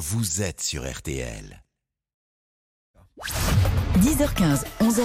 [0.00, 1.62] vous êtes sur RTL.
[3.98, 5.04] 10h15, 11h30,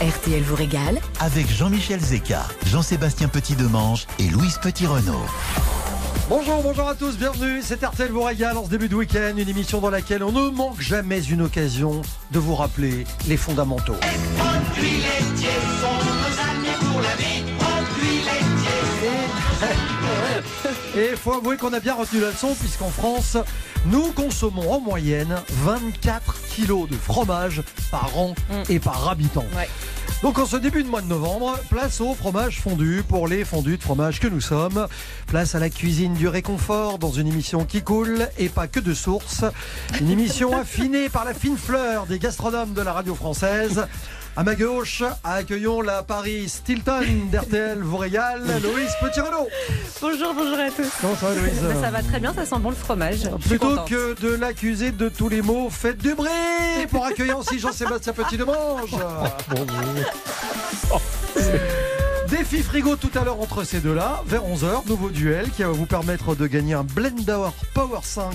[0.00, 1.00] RTL vous régale.
[1.18, 5.26] Avec Jean-Michel Zeka, Jean-Sébastien Petit-Demange et Louise Petit-Renault.
[6.28, 7.60] Bonjour, bonjour à tous, bienvenue.
[7.60, 10.48] C'est RTL vous régale en ce début de week-end, une émission dans laquelle on ne
[10.48, 13.96] manque jamais une occasion de vous rappeler les fondamentaux.
[20.96, 23.36] Et il faut avouer qu'on a bien retenu la leçon puisqu'en France,
[23.86, 28.34] nous consommons en moyenne 24 kilos de fromage par an
[28.68, 29.44] et par habitant.
[29.56, 29.68] Ouais.
[30.22, 33.76] Donc en ce début de mois de novembre, place au fromage fondu pour les fondus
[33.76, 34.86] de fromage que nous sommes.
[35.26, 38.94] Place à la cuisine du réconfort dans une émission qui coule et pas que de
[38.94, 39.44] source.
[40.00, 43.86] Une émission affinée par la fine fleur des gastronomes de la radio française.
[44.36, 49.48] À ma gauche, accueillons la Paris Stilton d'RTL vous régale, Loïs Petit-Renault.
[50.00, 50.90] Bonjour, bonjour à tous.
[51.00, 53.30] Comment ça va Loïse Bah, ça va très bien, ça sent bon le fromage.
[53.46, 56.28] Plutôt que de l'accuser de tous les mots, faites du bruit
[56.90, 58.90] pour accueillir aussi Jean-Sébastien Petit-Demange.
[62.28, 65.86] Défi frigo tout à l'heure entre ces deux-là, vers 11h, nouveau duel qui va vous
[65.86, 67.38] permettre de gagner un Blender
[67.72, 68.32] Power 5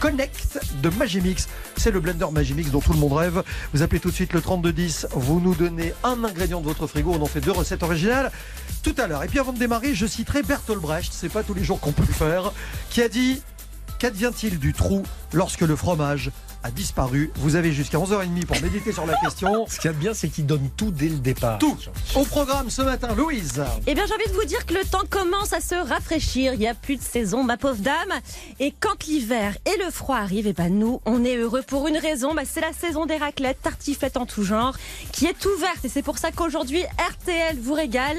[0.00, 1.48] Connect de Magimix.
[1.76, 3.42] C'est le blender Magimix dont tout le monde rêve.
[3.72, 7.12] Vous appelez tout de suite le 3210, vous nous donnez un ingrédient de votre frigo,
[7.12, 8.30] on en fait deux recettes originales
[8.82, 9.24] tout à l'heure.
[9.24, 11.92] Et puis avant de démarrer, je citerai Bertolt Brecht, c'est pas tous les jours qu'on
[11.92, 12.52] peut le faire,
[12.90, 13.42] qui a dit
[13.98, 16.30] Qu'advient-il du trou lorsque le fromage
[16.62, 19.66] a disparu Vous avez jusqu'à 11h30 pour méditer sur la question.
[19.68, 21.58] Ce qu'il y a de bien, c'est qu'il donne tout dès le départ.
[21.58, 21.76] Tout
[22.14, 23.62] au programme ce matin, Louise.
[23.86, 26.54] Eh bien, j'ai envie de vous dire que le temps commence à se rafraîchir.
[26.54, 28.12] Il n'y a plus de saison, ma pauvre dame.
[28.58, 31.96] Et quand l'hiver et le froid arrivent, eh ben nous, on est heureux pour une
[31.96, 32.34] raison.
[32.34, 34.76] Bah, c'est la saison des raclettes, tartiflettes en tout genre,
[35.12, 35.84] qui est ouverte.
[35.84, 38.18] Et c'est pour ça qu'aujourd'hui, RTL vous régale.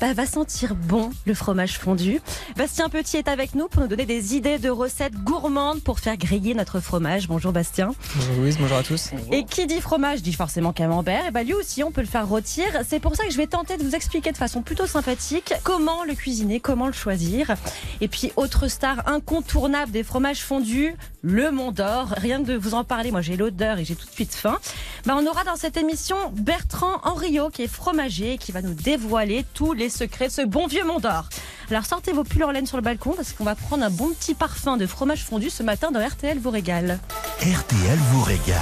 [0.00, 2.20] Bah, va sentir bon le fromage fondu.
[2.56, 6.16] Bastien Petit est avec nous pour nous donner des idées de recettes gourmandes pour faire
[6.16, 7.28] griller notre fromage.
[7.28, 7.79] Bonjour Bastien.
[7.86, 9.10] Bonjour Louise, bonjour à tous.
[9.32, 11.26] Et qui dit fromage dit forcément camembert.
[11.26, 12.66] Et bah lui aussi, on peut le faire rôtir.
[12.86, 16.04] C'est pour ça que je vais tenter de vous expliquer de façon plutôt sympathique comment
[16.04, 17.54] le cuisiner, comment le choisir.
[18.00, 22.14] Et puis autre star incontournable des fromages fondus, le Mont d'Or.
[22.16, 24.58] Rien que de vous en parler, moi j'ai l'odeur et j'ai tout de suite faim.
[25.06, 28.74] Bah on aura dans cette émission Bertrand Henriot qui est fromager et qui va nous
[28.74, 31.28] dévoiler tous les secrets de ce bon vieux Mont d'Or.
[31.70, 34.10] Alors sortez vos pulls en laine sur le balcon parce qu'on va prendre un bon
[34.10, 36.98] petit parfum de fromage fondu ce matin dans RTL vous régale.
[37.38, 38.56] RTL vous régale.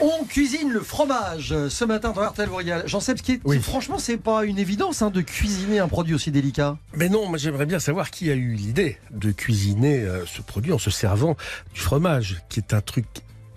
[0.00, 2.82] On cuisine le fromage euh, ce matin dans RTL vous régale.
[2.86, 3.40] J'en sais ce qui est.
[3.44, 3.60] Oui.
[3.60, 6.78] Franchement, c'est pas une évidence hein, de cuisiner un produit aussi délicat.
[6.94, 10.72] Mais non, moi j'aimerais bien savoir qui a eu l'idée de cuisiner euh, ce produit
[10.72, 11.36] en se servant
[11.74, 13.06] du fromage, qui est un truc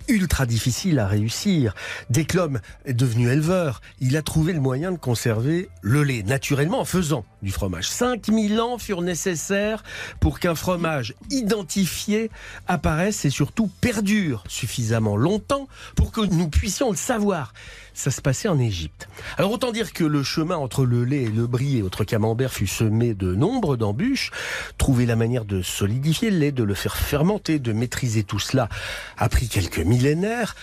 [0.08, 1.74] ultra difficile à réussir.
[2.10, 6.22] Dès que l'homme est devenu éleveur, il a trouvé le moyen de conserver le lait,
[6.22, 7.88] naturellement en faisant du fromage.
[7.88, 9.82] 5000 ans furent nécessaires
[10.20, 12.30] pour qu'un fromage identifié
[12.66, 17.52] apparaisse et surtout perdure suffisamment longtemps pour que nous puissions le savoir.
[17.96, 19.08] Ça se passait en Égypte.
[19.38, 22.52] Alors autant dire que le chemin entre le lait et le brie et autres camembert
[22.52, 24.32] fut semé de nombre d'embûches.
[24.76, 28.68] Trouver la manière de solidifier le lait, de le faire fermenter, de maîtriser tout cela
[29.16, 30.56] a pris quelques millénaires.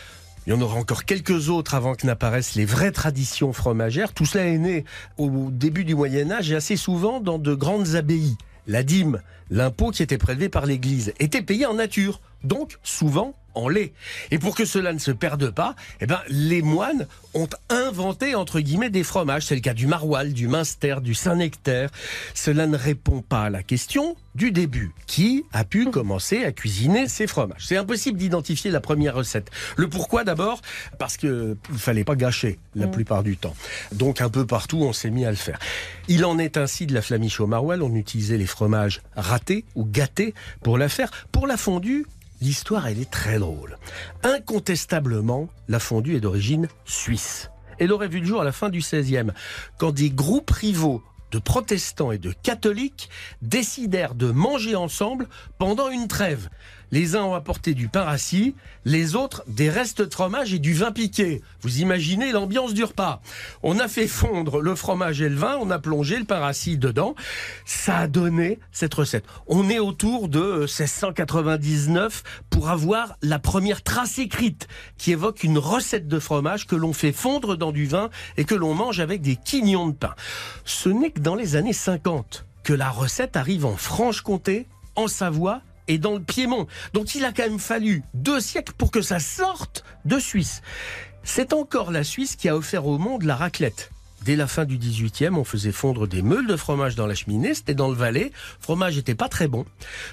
[0.45, 4.13] Il y en aura encore quelques autres avant que n'apparaissent les vraies traditions fromagères.
[4.13, 4.85] Tout cela est né
[5.17, 8.37] au début du Moyen Âge et assez souvent dans de grandes abbayes.
[8.67, 13.67] La dîme, l'impôt qui était prélevé par l'Église, était payé en nature, donc souvent en
[13.67, 13.93] lait.
[14.31, 18.59] Et pour que cela ne se perde pas, eh ben, les moines ont inventé, entre
[18.59, 19.45] guillemets, des fromages.
[19.45, 21.89] C'est le cas du maroilles, du minster, du Saint-Nectaire.
[22.33, 24.91] Cela ne répond pas à la question du début.
[25.07, 27.65] Qui a pu commencer à cuisiner ces fromages?
[27.65, 29.49] C'est impossible d'identifier la première recette.
[29.75, 30.61] Le pourquoi d'abord
[30.97, 33.55] Parce que il fallait pas gâcher la plupart du temps.
[33.91, 35.59] Donc un peu partout, on s'est mis à le faire.
[36.07, 37.81] Il en est ainsi de la flamiche au maroilles.
[37.81, 41.11] On utilisait les fromages ratés ou gâtés pour la faire.
[41.31, 42.05] Pour la fondue,
[42.43, 43.77] L'histoire, elle est très drôle.
[44.23, 47.49] Incontestablement, la fondue est d'origine suisse.
[47.79, 49.31] Elle aurait vu le jour à la fin du XVIe,
[49.77, 51.01] quand des groupes rivaux
[51.31, 53.09] de protestants et de catholiques
[53.41, 56.49] décidèrent de manger ensemble pendant une trêve.
[56.93, 58.53] Les uns ont apporté du pain rassis,
[58.85, 61.41] les autres des restes de fromage et du vin piqué.
[61.61, 63.19] Vous imaginez l'ambiance du repas.
[63.63, 66.77] On a fait fondre le fromage et le vin, on a plongé le pain rassis
[66.77, 67.15] dedans.
[67.65, 69.25] Ça a donné cette recette.
[69.47, 72.21] On est autour de 1699
[72.51, 74.67] pour avoir la première trace écrite
[74.99, 78.53] qui évoque une recette de fromage que l'on fait fondre dans du vin et que
[78.53, 80.13] l'on mange avec des quignons de pain.
[80.63, 85.63] Ce n'est que dans les années 50 que la recette arrive en Franche-Comté, en Savoie
[85.87, 86.67] et dans le Piémont.
[86.93, 90.61] Donc il a quand même fallu deux siècles pour que ça sorte de Suisse.
[91.23, 93.91] C'est encore la Suisse qui a offert au monde la raclette.
[94.23, 97.53] Dès la fin du 18e, on faisait fondre des meules de fromage dans la cheminée.
[97.53, 98.31] C'était dans le Valais.
[98.31, 99.65] Le fromage n'était pas très bon.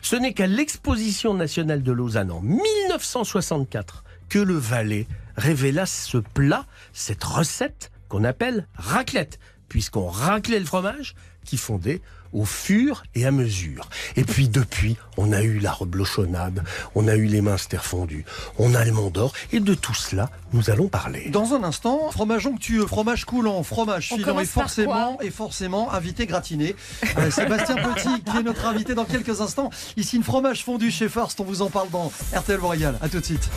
[0.02, 5.06] Ce n'est qu'à l'exposition nationale de Lausanne en 1964 que le Valais
[5.36, 9.38] révéla ce plat, cette recette qu'on appelle raclette,
[9.68, 11.14] puisqu'on raclait le fromage
[11.44, 12.00] qui fondait
[12.32, 13.88] au fur et à mesure.
[14.16, 16.64] Et puis depuis, on a eu la reblochonnade,
[16.94, 18.24] on a eu les minster fondus,
[18.58, 21.28] on a le Mont d'Or, et de tout cela, nous allons parler.
[21.30, 26.26] Dans un instant, fromage onctueux, fromage coulant, fromage On filant et forcément, et forcément, invité
[26.26, 26.76] gratiné.
[27.18, 29.70] Euh, Sébastien Petit, qui est notre invité dans quelques instants.
[29.96, 32.96] Ici, une fromage fondu chez First, on vous en parle dans RTL Royal.
[33.00, 33.48] À tout de suite.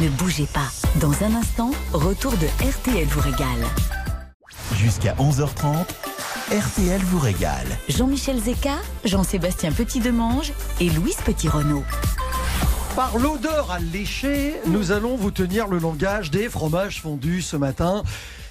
[0.00, 0.70] Ne bougez pas.
[0.96, 3.97] Dans un instant, retour de RTL vous régale.
[4.76, 5.86] Jusqu'à 11h30,
[6.52, 7.66] RTL vous régale.
[7.88, 11.84] Jean-Michel Zeka, Jean-Sébastien Petit-Demange et Louise Petit-Renault.
[12.94, 18.02] Par l'odeur à lécher, nous allons vous tenir le langage des fromages fondus ce matin.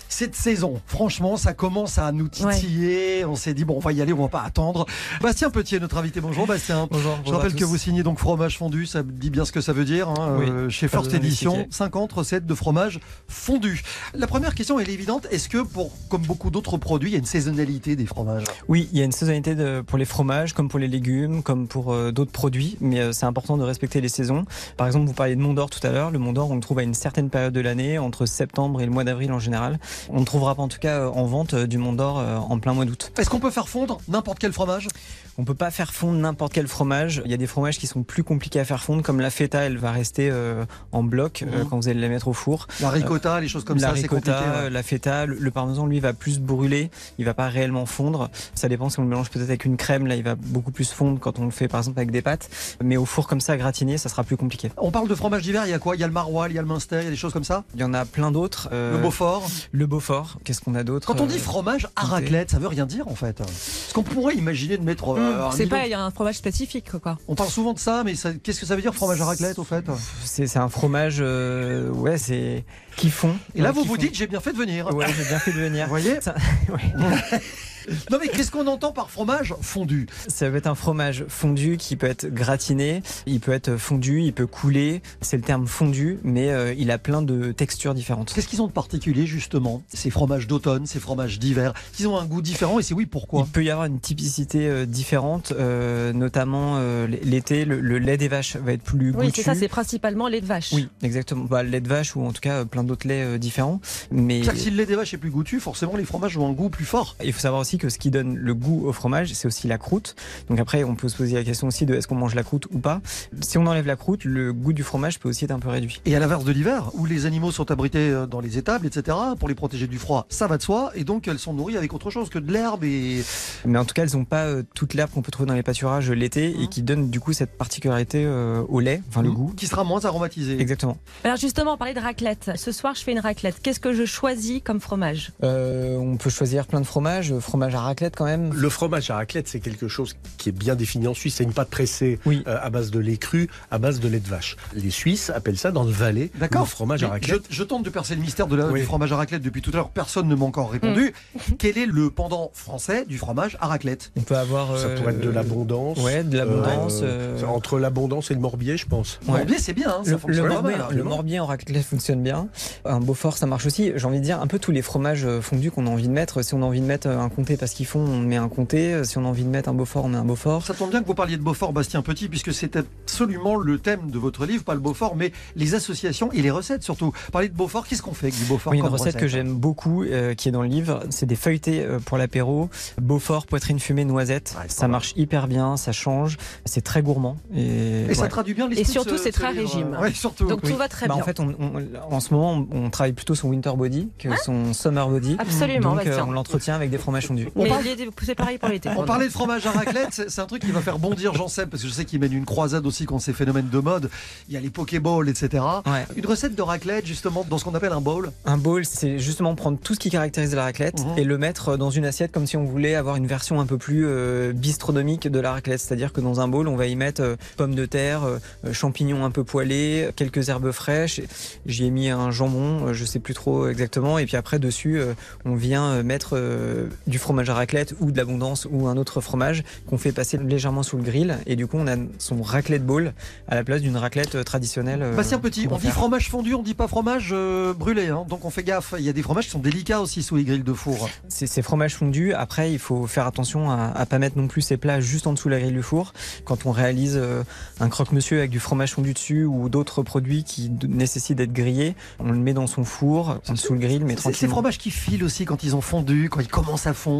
[0.09, 3.25] Cette saison, franchement, ça commence à nous titiller.
[3.25, 4.85] On s'est dit, bon, on va y aller, on va pas attendre.
[5.21, 6.21] Bastien Petit est notre invité.
[6.21, 6.87] Bonjour, Bastien.
[6.91, 7.17] Bonjour.
[7.25, 9.85] Je rappelle que vous signez donc fromage fondu, ça dit bien ce que ça veut
[9.85, 10.09] dire.
[10.09, 11.75] hein, Oui, euh, chez First Edition, d'expliquer.
[11.77, 13.83] 50 recettes de fromage fondu.
[14.13, 15.27] La première question, elle est évidente.
[15.31, 18.45] Est-ce que, pour, comme beaucoup d'autres produits, il y a une saisonnalité des fromages?
[18.67, 21.67] Oui, il y a une saisonnalité de- pour les fromages, comme pour les légumes, comme
[21.67, 24.45] pour euh, d'autres produits, mais euh, c'est important de respecter les saisons.
[24.77, 26.11] Par exemple, vous parliez de Mont d'Or tout à l'heure.
[26.11, 28.85] Le Mont d'Or, on le trouve à une certaine période de l'année, entre septembre et
[28.85, 29.79] le mois d'avril en général.
[30.09, 32.37] On ne trouvera pas en tout cas euh, en vente euh, du Mont d'Or euh,
[32.37, 33.11] en plein mois d'août.
[33.17, 34.87] Est-ce qu'on peut faire fondre n'importe quel fromage?
[35.37, 37.21] On peut pas faire fondre n'importe quel fromage.
[37.25, 39.59] Il y a des fromages qui sont plus compliqués à faire fondre, comme la feta,
[39.61, 41.69] elle va rester euh, en bloc euh, Mhm.
[41.69, 42.67] quand vous allez la mettre au four.
[42.81, 44.31] La ricotta, les choses comme la ça, c'est compliqué.
[44.31, 44.69] ouais.
[44.71, 46.89] la feta, le, le parmesan, lui, va plus brûler.
[47.19, 48.29] Il va pas réellement fondre.
[48.55, 50.07] Ça dépend si on le mélange peut-être avec une crème.
[50.07, 52.49] Là, il va beaucoup plus fondre quand on le fait, par exemple, avec des pâtes.
[52.83, 54.71] Mais au four comme ça, gratiné, ça sera plus compliqué.
[54.77, 55.95] On parle de fromage d'hiver, il y a quoi?
[55.95, 57.33] Il y a le maroilles, il y a le minster, il y a des choses
[57.33, 57.63] comme ça?
[57.75, 58.69] Il y en a plein d'autres.
[58.71, 59.47] Euh, Le Beaufort?
[59.71, 60.37] Le Beaufort.
[60.43, 63.07] Qu'est-ce qu'on a d'autre Quand on Euh, dit fromage à raclette, ça veut rien dire
[63.07, 63.37] en fait.
[63.37, 65.15] Parce qu'on pourrait imaginer de mettre.
[65.27, 67.17] Euh, C'est pas, il y a un fromage spécifique, quoi.
[67.27, 68.13] On parle souvent de ça, mais
[68.43, 69.85] qu'est-ce que ça veut dire fromage à raclette au fait?
[70.25, 72.63] C'est c'est un fromage, euh, ouais, c'est
[72.95, 73.35] qui fond.
[73.55, 74.93] Et là, Ouais, vous vous dites, j'ai bien fait de venir.
[74.95, 75.85] Ouais, j'ai bien fait de venir.
[75.85, 76.19] Vous voyez?
[76.21, 76.35] Ça-
[76.69, 77.39] ouais.
[78.11, 80.07] Non, mais qu'est-ce qu'on entend par fromage fondu?
[80.27, 84.33] Ça peut être un fromage fondu qui peut être gratiné, il peut être fondu, il
[84.33, 85.01] peut couler.
[85.21, 88.33] C'est le terme fondu, mais euh, il a plein de textures différentes.
[88.33, 89.81] Qu'est-ce qu'ils ont de particulier justement?
[89.93, 93.43] Ces fromages d'automne, ces fromages d'hiver Ils ont un goût différent et c'est oui, pourquoi?
[93.45, 98.17] Il peut y avoir une typicité euh, différente, euh, notamment euh, l'été, le, le lait
[98.17, 99.37] des vaches va être plus Oui, goûtu.
[99.37, 100.71] c'est ça, c'est principalement lait de vache.
[100.73, 101.45] Oui, exactement.
[101.45, 103.79] Bah, le lait de vache ou en tout cas euh, plein d'autres laits euh, différents.
[104.11, 106.47] Mais C'est-à-dire que si le lait des vaches est plus goûtu, forcément les fromages ont
[106.47, 107.15] un goût plus fort.
[107.23, 109.77] il faut savoir aussi que ce qui donne le goût au fromage, c'est aussi la
[109.77, 110.15] croûte.
[110.49, 112.67] Donc après, on peut se poser la question aussi de est-ce qu'on mange la croûte
[112.71, 113.01] ou pas.
[113.41, 116.01] Si on enlève la croûte, le goût du fromage peut aussi être un peu réduit.
[116.05, 119.17] Et à l'inverse de l'hiver, où les animaux sont abrités euh, dans les étables, etc.,
[119.39, 121.93] pour les protéger du froid, ça va de soi, et donc elles sont nourries avec
[121.93, 123.23] autre chose que de l'herbe et
[123.65, 125.63] Mais en tout cas, elles n'ont pas euh, toute l'herbe qu'on peut trouver dans les
[125.63, 129.53] pâturages l'été et qui donne du coup cette particularité euh, au lait, enfin le goût.
[129.55, 130.59] qui sera moins aromatisé.
[130.59, 130.97] Exactement.
[131.23, 132.51] Alors justement, on parlait de raclette.
[132.55, 133.61] Ce soir, je fais une raclette.
[133.61, 135.31] Qu'est-ce que je choisis comme fromage?
[135.43, 138.53] Euh, on peut choisir plein de fromages, euh, fromage à raclette quand même.
[138.53, 141.35] Le fromage à raclette, c'est quelque chose qui est bien défini en Suisse.
[141.35, 142.43] C'est une pâte pressée Oui.
[142.47, 144.55] euh, à base de lait cru, à base de lait de vache.
[144.73, 146.61] Les Suisses appellent ça dans le Valais D'accord.
[146.61, 147.41] le fromage à Mais raclette.
[147.49, 148.79] Je, je tente de percer le mystère de la- Oui.
[148.81, 149.89] du fromage à raclette depuis tout à l'heure.
[149.89, 151.13] Personne ne m'a encore répondu.
[151.35, 151.39] Mm.
[151.59, 154.11] Quel est le pendant français du fromage à raclette?
[154.17, 154.77] On peut avoir.
[154.77, 155.97] Ça euh, pourrait être de l'abondance.
[155.99, 156.99] Ouais, de l'abondance.
[157.03, 159.19] Euh, euh, Entre l'abondance et le morbier, je pense.
[159.27, 159.37] Ouais.
[159.39, 159.89] Morbier, c'est bien.
[159.89, 162.47] hein, ça Le, fonctionne le pas morbier, mal, le morbier en raclette fonctionne bien.
[162.85, 163.91] Un Beaufort, ça marche aussi.
[163.95, 166.13] J'ai envie de dire un peu tous les fromages euh, fondus qu'on a envie de
[166.13, 166.41] mettre.
[166.43, 169.03] Si on a envie de mettre un comté parce qu'ils font, on met un comté.
[169.03, 170.63] Si on a envie de mettre un Beaufort, on met un Beaufort.
[170.65, 174.09] Ça tombe bien que vous parliez de Beaufort, Bastien Petit, puisque c'est absolument le thème
[174.11, 177.13] de votre livre, pas le Beaufort, mais les associations et les recettes surtout.
[177.31, 179.53] Parler de Beaufort, qu'est-ce qu'on fait avec du Beaufort Oui, une comme recette que j'aime
[179.53, 182.69] beaucoup, euh, qui est dans le livre, c'est des feuilletés euh, pour l'apéro.
[183.01, 184.55] Beaufort, poitrine fumée, noisette.
[184.59, 186.37] Ouais, ça marche hyper bien, ça change.
[186.65, 187.37] C'est très gourmand.
[187.55, 189.97] Et, Et ça traduit bien l'esprit Et surtout, c'est ce très régime.
[190.01, 190.47] Ouais, surtout.
[190.47, 190.71] Donc Oui.
[190.71, 191.23] tout va très Bah, bien.
[191.23, 194.73] en fait, on, on- en ce moment, on, travaille plutôt son winter body que son
[194.73, 195.35] summer body.
[195.39, 196.25] Absolument, Donc, euh, Bastien.
[196.27, 197.25] on l'entretient avec des fromages
[197.55, 198.89] on Mais parle- les- c'est pareil pour l'été.
[198.97, 201.83] On parlait de fromage à raclette, c'est un truc qui va faire bondir Jean-Seb, parce
[201.83, 204.09] que je sais qu'il mène une croisade aussi contre ces phénomènes de mode.
[204.49, 205.63] Il y a les Pokéballs, etc.
[205.85, 206.05] Ouais.
[206.15, 208.31] Une recette de raclette, justement, dans ce qu'on appelle un bowl?
[208.45, 211.17] Un bowl, c'est justement prendre tout ce qui caractérise la raclette Mhm.
[211.17, 213.77] et le mettre dans une assiette comme si on voulait avoir une version un peu
[213.77, 215.79] plus euh, bistronomique de la raclette.
[215.79, 218.39] C'est-à-dire que dans un bowl, on va y mettre euh, pommes de terre, euh,
[218.73, 221.21] champignons un peu poêlés, quelques herbes fraîches.
[221.65, 224.17] J'y ai mis un jambon, euh, je sais plus trop exactement.
[224.17, 225.13] Et puis après, dessus, euh,
[225.45, 228.95] on vient euh, mettre euh, du fromage fromage à raclette ou de l'abondance ou un
[228.95, 232.41] autre fromage qu'on fait passer légèrement sous le grill et du coup on a son
[232.41, 233.11] raclette bowl
[233.49, 235.01] à la place d'une raclette euh, traditionnelle.
[235.03, 238.25] euh, Bastien Petit, on dit fromage fondu, on dit pas fromage euh, brûlé, hein.
[238.29, 238.93] donc on fait gaffe.
[238.97, 241.09] Il y a des fromages qui sont délicats aussi sous les grilles de four.
[241.27, 242.33] C'est c'est fromage fondu.
[242.33, 245.33] Après, il faut faire attention à, à pas mettre non plus ces plats juste en
[245.33, 246.13] dessous de la grille du four.
[246.45, 247.43] Quand on réalise euh,
[247.81, 252.31] un croque-monsieur avec du fromage fondu dessus ou d'autres produits qui nécessitent d'être grillés, on
[252.31, 254.51] le met dans son four, en dessous le grill, mais C'est ces tranquillement.
[254.53, 257.16] fromages qui filent aussi quand ils ont fondu, quand ils commencent à fondre.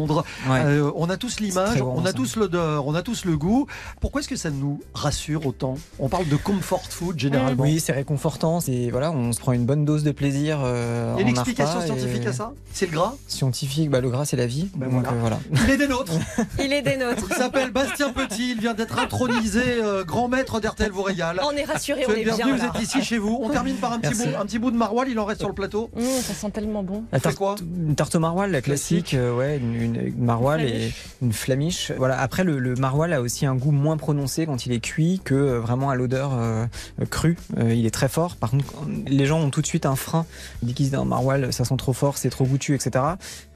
[0.48, 0.62] Ouais.
[0.64, 2.12] Euh, on a tous l'image, bon, on a ça.
[2.12, 3.66] tous l'odeur, on a tous le goût.
[4.00, 5.76] Pourquoi est-ce que ça nous rassure autant?
[5.98, 7.62] On parle de comfort food généralement.
[7.64, 8.60] Oui, c'est réconfortant.
[8.60, 10.60] C'est voilà, on se prend une bonne dose de plaisir.
[10.62, 12.52] euh, Il y a une explication scientifique et- à ça?
[12.72, 13.14] C'est le gras?
[13.26, 14.68] Scientifique, bah, le gras c'est la vie.
[14.76, 15.10] Ben Donc, voilà.
[15.10, 15.38] euh, voilà.
[15.64, 16.12] Il est des nôtres.
[16.62, 17.24] Il est des nôtres.
[17.30, 21.40] Il s'appelle Bastien Petit, il vient d'être intronisé euh, grand maître d'RTL vous régale.
[21.44, 22.70] On est rassurés, on est bien bienvenu, là.
[22.72, 23.38] vous êtes ici chez vous.
[23.42, 25.48] On termine par un petit, bout, un petit bout de maroilles, il en reste sur
[25.48, 25.90] le plateau.
[25.96, 27.04] Mmh, ça sent tellement bon.
[27.12, 27.54] La fait tarte, quoi?
[27.60, 30.92] une tarte maroilles, la classique, euh, ouais, une, une- une maroilles Une et
[31.22, 31.92] une flamiche.
[31.96, 32.18] Voilà.
[32.20, 35.34] Après, le, le maroilles a aussi un goût moins prononcé quand il est cuit que
[35.34, 36.66] euh, vraiment à l'odeur euh,
[37.10, 37.36] crue.
[37.58, 38.36] Euh, il est très fort.
[38.36, 38.64] Par contre,
[39.06, 40.26] les gens ont tout de suite un frein.
[40.62, 43.04] Ils disent un maroilles, ça sent trop fort, c'est trop goûtu, etc.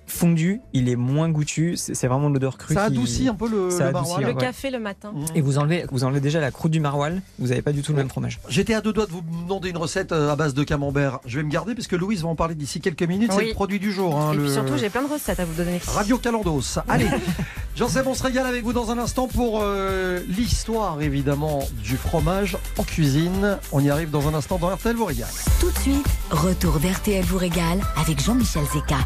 [0.06, 1.76] Fondu, il est moins goûtu.
[1.76, 2.74] C'est vraiment l'odeur crue.
[2.74, 4.24] Ça qui- adoucit un peu le, Ça le adoucit, maroilles.
[4.24, 4.40] Le ouais.
[4.40, 5.12] café le matin.
[5.14, 5.24] Mmh.
[5.36, 7.20] Et vous enlevez, vous enlevez déjà la croûte du maroilles.
[7.38, 8.38] Vous n'avez pas du tout le même fromage.
[8.48, 11.20] J'étais à deux doigts de vous demander une recette euh, à base de camembert.
[11.26, 13.32] Je vais me garder parce que Louise va en parler d'ici quelques minutes.
[13.32, 14.18] C'est le produit du jour.
[14.18, 15.80] hein, Et le- puis surtout, j'ai plein de recettes à vous donner.
[15.86, 16.78] Radio Calandos.
[16.88, 17.06] Allez,
[17.88, 22.56] sais, on se régale avec vous dans un instant pour euh, l'histoire évidemment du fromage
[22.78, 23.58] en cuisine.
[23.72, 25.28] On y arrive dans un instant dans RTL vous régale.
[25.60, 28.98] Tout de suite, retour d'RTL vous régale avec Jean-Michel Zeka.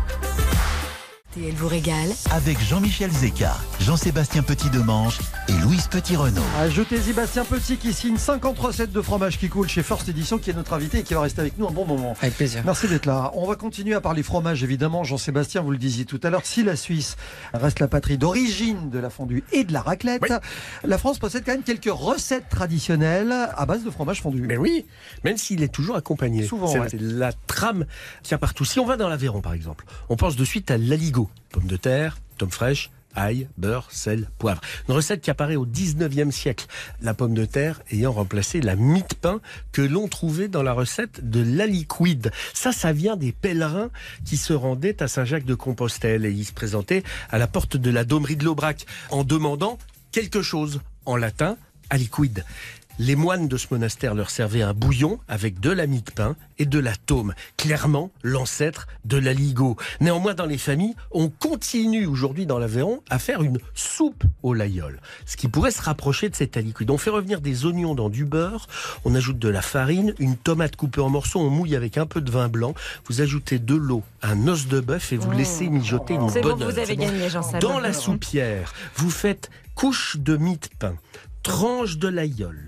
[1.36, 6.40] RTL vous régale Avec Jean-Michel Zeka, Jean-Sébastien Petit-Demange et Louise Petit-Renault.
[6.58, 10.38] Ah, Jetez-y Bastien Petit qui signe 50 recettes de fromage qui coule chez First Edition
[10.38, 12.14] qui est notre invité et qui va rester avec nous un bon moment.
[12.22, 12.62] Avec plaisir.
[12.64, 13.32] Merci d'être là.
[13.34, 15.04] On va continuer à parler fromage, évidemment.
[15.04, 17.16] Jean-Sébastien, vous le disiez tout à l'heure, si la Suisse
[17.52, 20.36] reste la patrie d'origine de la fondue et de la raclette, Oui.
[20.84, 24.40] la France possède quand même quelques recettes traditionnelles à base de fromage fondu.
[24.42, 24.86] Mais oui,
[25.24, 26.44] même s'il est toujours accompagné.
[26.44, 26.88] Souvent, c'est ouais.
[26.90, 27.84] c'est la trame
[28.22, 28.64] qui a partout.
[28.64, 31.25] Si on va dans l'Aveyron, par exemple, on pense de suite à l'aligot.
[31.50, 34.60] Pommes de terre, tomes fraîches, ail, beurre, sel, poivre.
[34.88, 36.66] Une recette qui apparaît au 19e siècle.
[37.00, 39.40] La pomme de terre ayant remplacé la mie de pain
[39.72, 42.30] que l'on trouvait dans la recette de l'aliquid.
[42.52, 43.90] Ça, ça vient des pèlerins
[44.24, 48.36] qui se rendaient à Saint-Jacques-de-Compostelle et ils se présentaient à la porte de la Domerie
[48.36, 49.78] de l'Aubrac en demandant
[50.12, 51.56] quelque chose en latin,
[51.90, 52.44] aliquid.
[52.98, 56.34] Les moines de ce monastère leur servaient un bouillon avec de la mie de pain
[56.58, 59.76] et de la taume, clairement l'ancêtre de l'aligot.
[60.00, 64.98] Néanmoins, dans les familles, on continue aujourd'hui dans l'Aveyron à faire une soupe au laïol,
[65.26, 66.90] ce qui pourrait se rapprocher de cet aliquid.
[66.90, 68.66] On fait revenir des oignons dans du beurre,
[69.04, 72.22] on ajoute de la farine, une tomate coupée en morceaux, on mouille avec un peu
[72.22, 72.74] de vin blanc,
[73.08, 75.36] vous ajoutez de l'eau, un os de bœuf et vous Mmh.
[75.36, 76.78] laissez mijoter une bonne bon, vous heure.
[76.78, 77.28] avez gagné.
[77.60, 80.94] Dans la soupière, vous faites couche de mie de pain,
[81.46, 82.58] tranche de l'aïeul,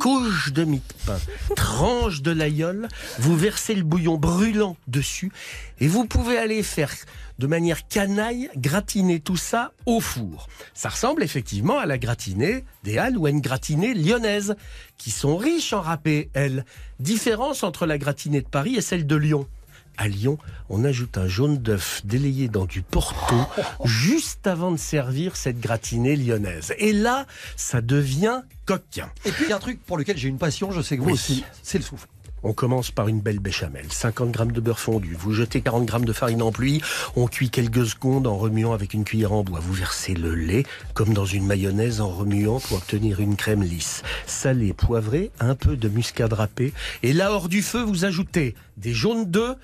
[0.00, 1.18] couche de mie de pain,
[1.56, 2.88] tranche de l'aïeul,
[3.18, 5.30] vous versez le bouillon brûlant dessus
[5.78, 6.90] et vous pouvez aller faire
[7.38, 10.48] de manière canaille gratiner tout ça au four.
[10.72, 14.56] Ça ressemble effectivement à la gratinée des Halles ou à une gratinée lyonnaise
[14.96, 16.64] qui sont riches en râpé, elles.
[17.00, 19.46] Différence entre la gratinée de Paris et celle de Lyon.
[19.96, 20.38] À Lyon,
[20.70, 23.36] on ajoute un jaune d'œuf délayé dans du porto
[23.84, 26.74] juste avant de servir cette gratinée lyonnaise.
[26.78, 29.08] Et là, ça devient coquin.
[29.24, 31.02] Et puis il y a un truc pour lequel j'ai une passion, je sais que
[31.02, 31.12] vous Oui.
[31.14, 32.08] aussi, c'est le souffle.
[32.46, 36.04] On commence par une belle béchamel, 50 grammes de beurre fondu, vous jetez 40 grammes
[36.04, 36.82] de farine en pluie,
[37.16, 40.64] on cuit quelques secondes en remuant avec une cuillère en bois, vous versez le lait
[40.92, 44.02] comme dans une mayonnaise en remuant pour obtenir une crème lisse.
[44.26, 48.92] Salé, poivré, un peu de muscade râpée, et là hors du feu vous ajoutez des
[48.92, 49.56] jaunes d'œufs,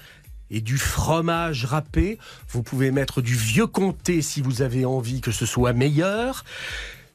[0.51, 2.19] et du fromage râpé.
[2.49, 6.45] Vous pouvez mettre du vieux comté si vous avez envie que ce soit meilleur.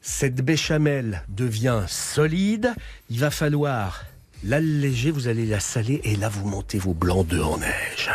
[0.00, 2.72] Cette béchamel devient solide.
[3.10, 4.04] Il va falloir
[4.46, 8.10] l'alléger, vous allez la saler et là vous montez vos blancs d'œufs en neige.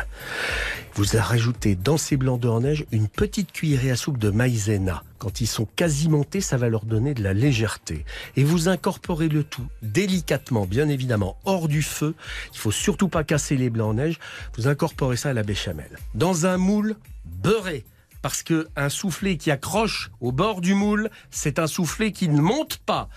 [0.93, 5.03] Vous rajoutez dans ces blancs d'œufs en neige une petite cuillerée à soupe de maïzena.
[5.19, 8.05] Quand ils sont quasi montés, ça va leur donner de la légèreté.
[8.35, 12.13] Et vous incorporez le tout délicatement, bien évidemment, hors du feu.
[12.53, 14.19] Il faut surtout pas casser les blancs en neige.
[14.57, 15.97] Vous incorporez ça à la béchamel.
[16.13, 16.95] Dans un moule
[17.25, 17.85] beurré.
[18.21, 22.39] Parce que un soufflé qui accroche au bord du moule, c'est un soufflé qui ne
[22.39, 23.09] monte pas.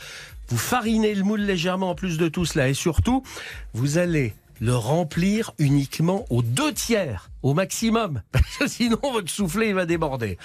[0.54, 2.68] Vous farinez le moule légèrement en plus de tout cela.
[2.68, 3.24] Et surtout,
[3.72, 8.22] vous allez le remplir uniquement aux deux tiers, au maximum.
[8.30, 10.38] Parce que sinon, votre soufflé il va déborder.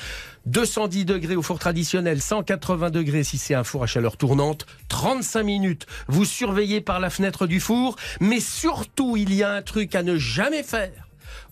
[0.48, 5.44] 210 degrés au four traditionnel, 180 degrés si c'est un four à chaleur tournante, 35
[5.44, 5.86] minutes.
[6.08, 10.02] Vous surveillez par la fenêtre du four, mais surtout, il y a un truc à
[10.02, 11.08] ne jamais faire.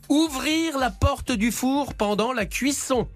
[0.10, 3.08] Ouvrir la porte du four pendant la cuisson.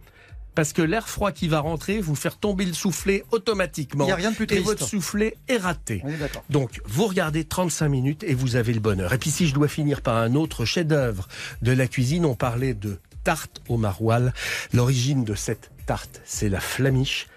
[0.56, 4.04] Parce que l'air froid qui va rentrer, vous faire tomber le soufflet automatiquement.
[4.04, 4.66] Il n'y a rien de plus Et triste.
[4.66, 6.02] votre soufflet est raté.
[6.04, 6.14] Oui.
[6.50, 9.14] Donc, vous regardez 35 minutes et vous avez le bonheur.
[9.14, 11.28] Et puis, si je dois finir par un autre chef-d'œuvre
[11.62, 14.32] de la cuisine, on parlait de tarte au maroilles.
[14.74, 17.28] L'origine de cette tarte, c'est la flamiche.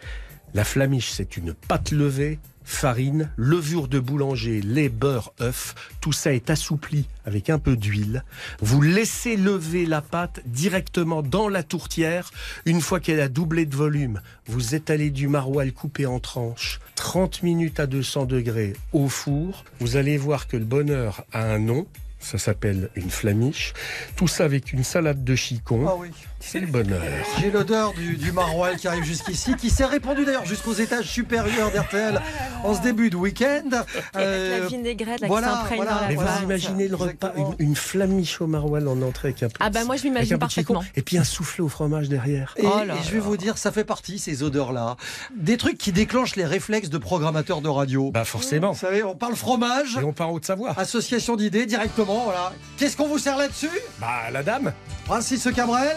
[0.54, 5.74] La flamiche, c'est une pâte levée, farine, levure de boulanger, lait, beurre, œuf.
[6.00, 8.24] Tout ça est assoupli avec un peu d'huile.
[8.60, 12.30] Vous laissez lever la pâte directement dans la tourtière.
[12.64, 16.80] Une fois qu'elle a doublé de volume, vous étalez du maroilles coupé en tranches.
[16.96, 19.64] 30 minutes à 200 degrés au four.
[19.80, 21.86] Vous allez voir que le bonheur a un nom.
[22.24, 23.74] Ça s'appelle une flamiche.
[24.16, 25.84] Tout ça avec une salade de chicon.
[25.86, 26.08] Ah oui.
[26.40, 27.00] C'est le bonheur.
[27.40, 31.70] J'ai l'odeur du, du maroilles qui arrive jusqu'ici, qui s'est répandu d'ailleurs jusqu'aux étages supérieurs
[31.70, 32.20] d'RTL
[32.64, 33.62] en ce début de week-end.
[33.72, 35.90] Avec Euh, la vinaigrette là, voilà, qui voilà.
[35.94, 36.30] dans la Mais voilà.
[36.36, 39.70] vous imaginez le repas, une, une flamiche au maroilles en entrée avec un peu Ah
[39.70, 40.74] de- bah moi je m'imagine un peu de chicon.
[40.74, 40.92] parfaitement.
[40.98, 42.54] Et puis un soufflé au fromage derrière.
[42.58, 44.96] Et, Oh et là je vais vous dire, ça fait partie, ces odeurs-là,
[45.36, 48.10] des trucs qui déclenchent les réflexes de programmateurs de radio.
[48.10, 48.72] Bah forcément.
[48.72, 50.74] Vous savez, on parle fromage, Et on part en Haute-Savoie.
[50.78, 52.52] association d'idées directement, voilà.
[52.78, 54.72] Qu'est-ce qu'on vous sert là-dessus Bah la dame.
[55.04, 55.96] Francis Cabrel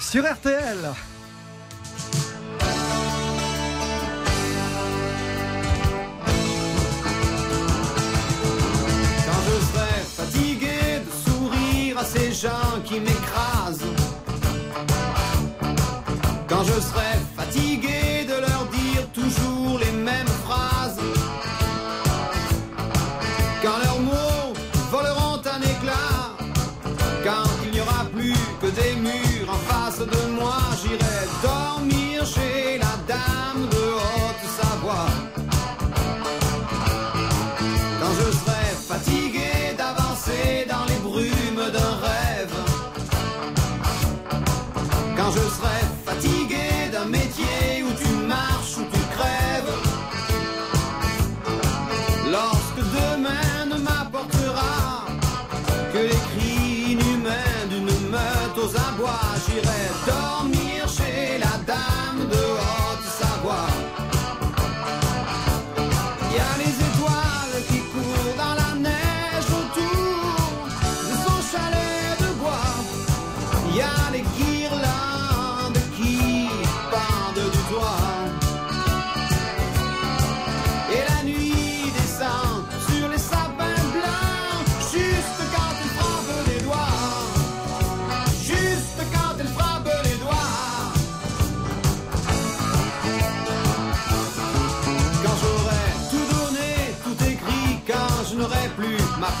[0.00, 0.78] sur RTL.
[9.26, 13.84] Quand je serai fatigué de sourire à ces gens qui m'écrasent.
[16.48, 17.18] Quand je serai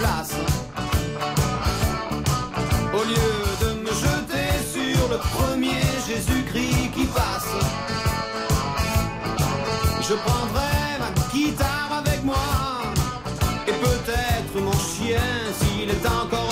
[0.00, 0.02] Au
[3.02, 7.48] lieu de me jeter sur le premier Jésus-Christ qui passe,
[10.00, 12.36] je prendrai ma guitare avec moi.
[13.66, 15.20] Et peut-être mon chien
[15.58, 16.47] s'il est encore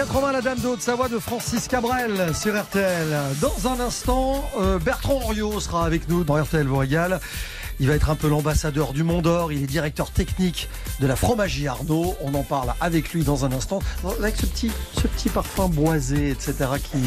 [0.00, 3.06] 1980, la Dame de Haute-Savoie de Francis Cabrel sur RTL.
[3.42, 7.20] Dans un instant, euh, Bertrand Oriot sera avec nous dans RTL vous régale.
[7.80, 9.52] Il va être un peu l'ambassadeur du Mont d'Or.
[9.52, 12.16] Il est directeur technique de la fromagerie Arnaud.
[12.22, 13.80] On en parle avec lui dans un instant.
[14.18, 16.98] Avec ce petit, ce petit parfum boisé, etc., qui,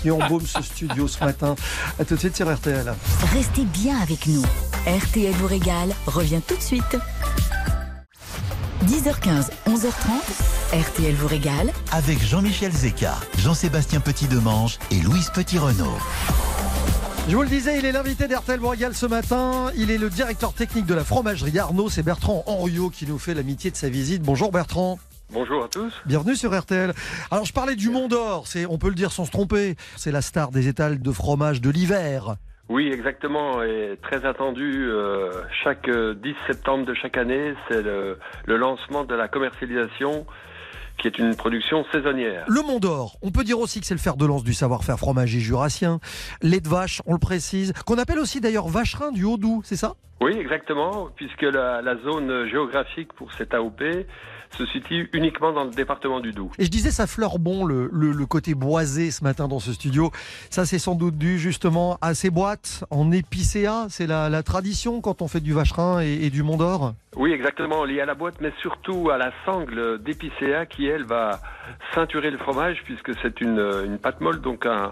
[0.00, 1.54] qui embaume ce studio ce matin.
[1.98, 2.94] À tout de suite sur RTL.
[3.34, 4.44] Restez bien avec nous.
[4.86, 6.96] RTL vous régale revient tout de suite.
[8.86, 15.96] 10h15, 11h30, RTL vous régale Avec Jean-Michel Zeka, Jean-Sébastien Petit-Demange et Louise Petit-Renault.
[17.28, 19.70] Je vous le disais, il est l'invité d'RTL Borégal ce matin.
[19.76, 21.88] Il est le directeur technique de la fromagerie Arnaud.
[21.88, 24.22] C'est Bertrand Henriot qui nous fait l'amitié de sa visite.
[24.22, 24.98] Bonjour Bertrand.
[25.32, 25.92] Bonjour à tous.
[26.04, 26.92] Bienvenue sur RTL.
[27.30, 30.10] Alors je parlais du Mont d'Or, c'est, on peut le dire sans se tromper, c'est
[30.12, 32.36] la star des étals de fromage de l'hiver.
[32.70, 34.88] Oui, exactement, et très attendu.
[34.90, 35.30] euh,
[35.64, 40.26] chaque euh, 10 septembre de chaque année, c'est le, le lancement de la commercialisation,
[40.98, 42.44] qui est une production saisonnière.
[42.48, 44.98] Le Mont d'Or, on peut dire aussi que c'est le fer de lance du savoir-faire
[44.98, 46.00] fromager jurassien.
[46.42, 49.94] Lait de vache, on le précise, qu'on appelle aussi d'ailleurs vacherin du Haut-Doubs, c'est ça?
[50.20, 53.82] Oui, exactement, puisque la, la zone géographique pour cette AOP
[54.56, 56.50] se situe uniquement dans le département du Doubs.
[56.58, 59.72] Et je disais, ça fleure bon le, le- le côté boisé ce matin dans ce
[59.72, 60.10] studio.
[60.50, 63.86] Ça, c'est sans doute dû justement à ces boîtes en épicéa.
[63.88, 66.94] C'est la, la tradition quand on fait du vacherin et, et du Mont d'Or?
[67.16, 71.40] Oui, exactement, lié à la boîte, mais surtout à la sangle d'épicéa qui, elle, va
[71.94, 74.90] ceinturer le fromage, puisque c'est une, une pâte molle, donc un,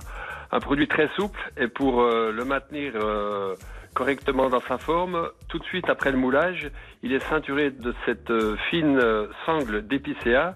[0.53, 1.39] un produit très souple.
[1.57, 3.55] Et pour euh, le maintenir euh,
[4.01, 6.71] correctement dans sa forme, tout de suite après le moulage,
[7.03, 10.55] il est ceinturé de cette euh, fine euh, sangle d'épicéa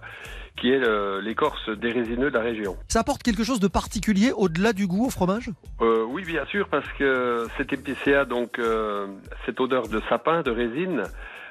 [0.59, 2.77] qui est le- l'écorce des résineux de la région.
[2.89, 5.49] Ça apporte quelque chose de particulier au-delà du goût au fromage?
[5.81, 9.07] Euh, oui, bien sûr, parce que cet épicéa, donc euh,
[9.47, 11.05] cette odeur de sapin, de résine,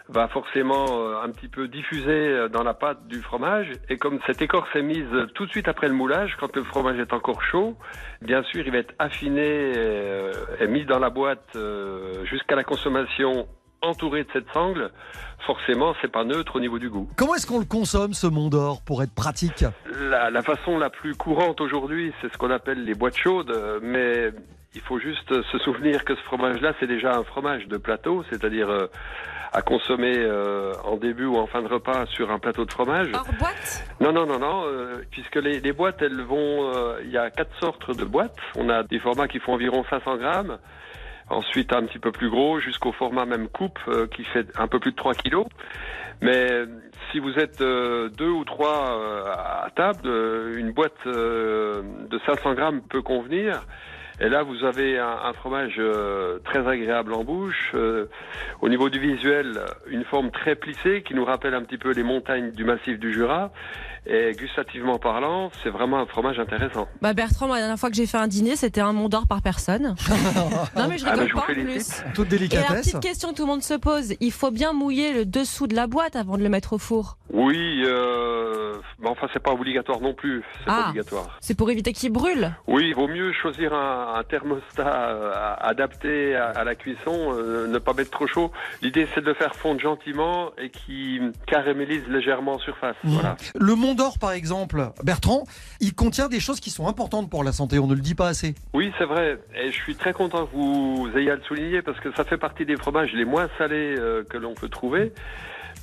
[0.09, 3.71] va forcément euh, un petit peu diffuser euh, dans la pâte du fromage.
[3.89, 6.99] Et comme cette écorce est mise tout de suite après le moulage, quand le fromage
[6.99, 7.77] est encore chaud,
[8.21, 12.63] bien sûr, il va être affiné et, euh, mis dans la boîte euh, jusqu'à la
[12.63, 13.47] consommation
[13.81, 14.91] entouré de cette sangle.
[15.45, 17.09] Forcément, c'est pas neutre au niveau du goût.
[17.15, 19.63] Comment est-ce qu'on le consomme ce Mont d'Or pour être pratique?
[19.99, 23.79] La, la façon la plus courante aujourd'hui, c'est ce qu'on appelle les boîtes chaudes, euh,
[23.81, 24.31] mais
[24.75, 28.69] il faut juste se souvenir que ce fromage-là, c'est déjà un fromage de plateau, c'est-à-dire
[28.69, 28.87] euh,
[29.51, 33.09] à consommer euh, en début ou en fin de repas sur un plateau de fromage.
[33.13, 33.83] Hors boîte?
[33.99, 36.71] Non, non, non, non, euh, puisque les, les boîtes, elles vont...
[36.73, 38.37] euh, Il y a quatre sortes de boîtes.
[38.55, 40.57] On a des formats qui font environ 500 grammes.
[41.29, 44.79] Ensuite, un petit peu plus gros, jusqu'au format même coupe, euh, qui fait un peu
[44.79, 45.45] plus de 3 kilos.
[46.21, 46.47] Mais
[47.11, 52.19] si vous êtes euh, deux ou trois euh, à table, euh, une boîte euh, de
[52.25, 53.61] 500 grammes peut convenir.
[54.21, 57.71] Et là, vous avez un, fromage euh, très agréable en bouche.
[57.73, 58.05] Euh,
[58.61, 62.03] au niveau du visuel, une forme très plissée qui nous rappelle un petit peu les
[62.03, 63.51] montagnes du massif du Jura.
[64.11, 66.87] Et gustativement parlant, c'est vraiment un fromage intéressant.
[67.01, 69.27] Bah Bertrand, moi, la dernière fois que j'ai fait un dîner, c'était un Mont d'Or
[69.27, 69.93] par personne.
[70.75, 72.03] non mais je Ah, bah, rigole je vous pas en plus.
[72.15, 72.87] Toute Et la délicatesse.
[72.87, 75.75] petite question que tout le monde se pose, il faut bien mouiller le dessous de
[75.75, 77.17] la boîte avant de le mettre au four.
[77.31, 80.43] Oui, euh, mais enfin, c'est pas obligatoire non plus.
[80.57, 80.89] C'est pas Ah.
[80.89, 81.37] obligatoire.
[81.39, 82.51] C'est pour éviter qu'il brûle.
[82.65, 87.67] Oui, il vaut mieux choisir un, un thermostat euh, adapté à, à la cuisson, euh,
[87.67, 88.51] ne pas mettre trop chaud.
[88.81, 92.95] L'idée, c'est de le faire fondre gentiment et qui caramélise légèrement en surface.
[93.03, 93.09] Mmh.
[93.11, 93.37] Voilà.
[93.53, 95.43] Le Mont d'Or, par exemple, Bertrand,
[95.81, 97.79] il contient des choses qui sont importantes pour la santé.
[97.79, 98.55] On ne le dit pas assez.
[98.73, 99.37] Oui, c'est vrai.
[99.53, 102.37] Et je suis très content que vous ayez à le souligner parce que ça fait
[102.37, 105.11] partie des fromages les moins salés euh, que l'on peut trouver.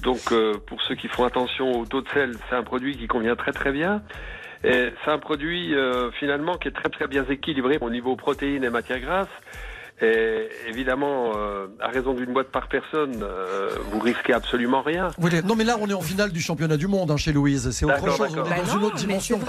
[0.02, 3.06] Donc, euh, pour ceux qui font attention au taux de sel, c'est un produit qui
[3.06, 4.02] convient très très bien.
[4.64, 8.64] Et c'est un produit euh, finalement qui est très très bien équilibré au niveau protéines
[8.64, 9.28] et matières grasses.
[10.02, 15.08] Et évidemment, euh, à raison d'une boîte par personne, euh, vous risquez absolument rien.
[15.18, 17.70] Oui, Non, mais là, on est en finale du championnat du monde hein, chez Louise.
[17.70, 18.36] C'est autre chose.
[18.36, 19.40] On est Bah dans non, une autre dimension.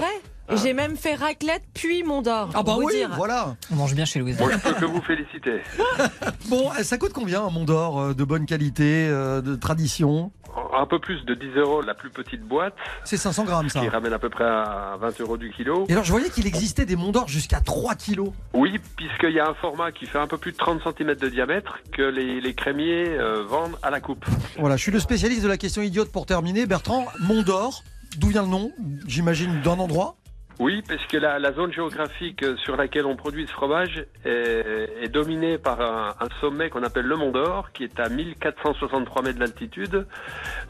[0.50, 2.48] J'ai même fait raclette puis Mont d'Or.
[2.54, 3.10] Ah bah oui, dire.
[3.14, 3.56] voilà.
[3.70, 4.38] On mange bien chez Louise.
[4.40, 5.60] Moi, je peux que vous féliciter.
[6.48, 10.32] Bon, ça coûte combien un Mont d'Or euh, de bonne qualité, de tradition?
[10.78, 13.80] Un peu plus de 10 euros la plus petite boîte, C'est 500 grammes, ça.
[13.80, 15.84] qui ramène à peu près à 20 euros du kilo.
[15.88, 18.30] Et alors, je voyais qu'il existait des Monts d'Or jusqu'à 3 kilos.
[18.54, 21.28] Oui, puisqu'il y a un format qui fait un peu plus de 30 cm de
[21.28, 24.24] diamètre que les, les crémiers euh, vendent à la coupe.
[24.58, 26.66] Voilà, je suis le spécialiste de la question idiote pour terminer.
[26.66, 27.82] Bertrand, Mont d'Or,
[28.18, 28.72] d'où vient le nom?
[29.06, 30.16] J'imagine d'un endroit
[30.58, 35.56] Oui, parce que la, zone géographique euh, sur laquelle on produit ce fromage est, dominée
[35.56, 40.06] par un, un sommet qu'on appelle le Mont d'Or, qui est à 1463 mètres d'altitude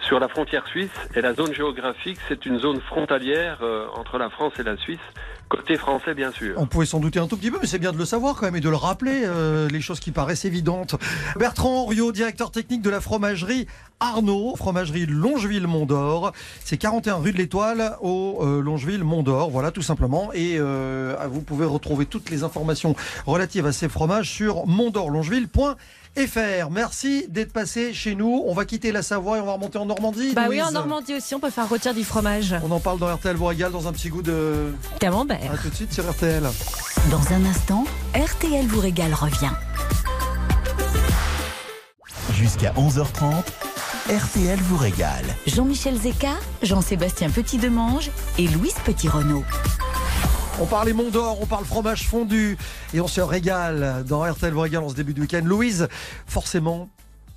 [0.01, 0.93] sur la frontière suisse.
[1.15, 5.01] Et la zone géographique, c'est une zone frontalière euh, entre la France et la Suisse,
[5.49, 6.55] côté français bien sûr.
[6.59, 8.47] On pouvait s'en douter un tout petit peu, mais c'est bien de le savoir quand
[8.47, 10.97] même et de le rappeler, euh, les choses qui paraissent évidentes.
[11.37, 13.67] Bertrand Henriot, directeur technique de la fromagerie
[14.01, 16.33] Arnaud, fromagerie Longeville-Mont d'Or.
[16.65, 20.31] C'est 41 rue de l'Étoile au euh, Longeville-Mont d'Or, voilà tout simplement.
[20.35, 22.95] Et euh, vous pouvez retrouver toutes les informations
[23.27, 24.67] relatives à ces fromages sur
[26.17, 26.71] montdorlongeville.fr.
[26.71, 28.43] Merci d'être passé chez nous.
[28.47, 30.33] On va quitter la Savoie et on va remonter en Normandie.
[30.35, 30.71] Bah oui, en.
[30.71, 32.55] Normandie aussi, on peut faire rôtir du fromage.
[32.63, 34.73] On en parle dans RTL vous régale dans un petit goût de...
[35.01, 35.53] Camembert.
[35.53, 36.43] À tout de suite sur RTL.
[37.11, 39.51] Dans un instant, RTL vous régale revient.
[42.35, 43.43] Jusqu'à 11h30,
[44.09, 45.25] RTL vous régale.
[45.47, 49.45] Jean-Michel Zeka, Jean-Sébastien Petit-Demange et Louise Petit-Renault.
[50.61, 52.59] On parle les Monts d'Or, on parle fromage fondu
[52.93, 55.43] et on se régale dans RTL vous régale en ce début de week-end.
[55.45, 55.87] Louise,
[56.27, 56.89] forcément.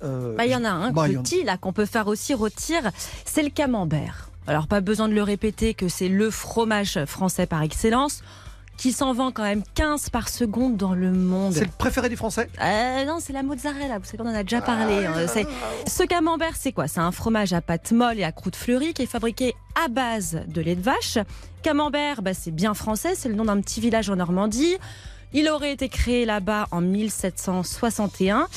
[0.02, 2.82] euh, Bah, il y en a un bah, petit là qu'on peut faire aussi rôtir,
[3.24, 4.28] c'est le camembert.
[4.48, 8.24] Alors pas besoin de le répéter que c'est le fromage français par excellence,
[8.76, 11.52] qui s'en vend quand même 15 par seconde dans le monde.
[11.52, 12.48] C'est le préféré des Français?
[12.60, 15.06] Euh, non, c'est la mozzarella, vous savez qu'on en a déjà parlé.
[15.06, 15.12] hein.
[15.28, 15.46] C'est-
[15.86, 16.88] Ce camembert, c'est quoi?
[16.88, 19.54] C'est un fromage à pâte molle et à croûte fleurie qui est fabriqué
[19.84, 21.18] à base de lait de vache.
[21.62, 24.76] Camembert, bah, c'est bien français, c'est le nom d'un petit village en Normandie.
[25.32, 28.48] Il aurait été créé là-bas en 1761.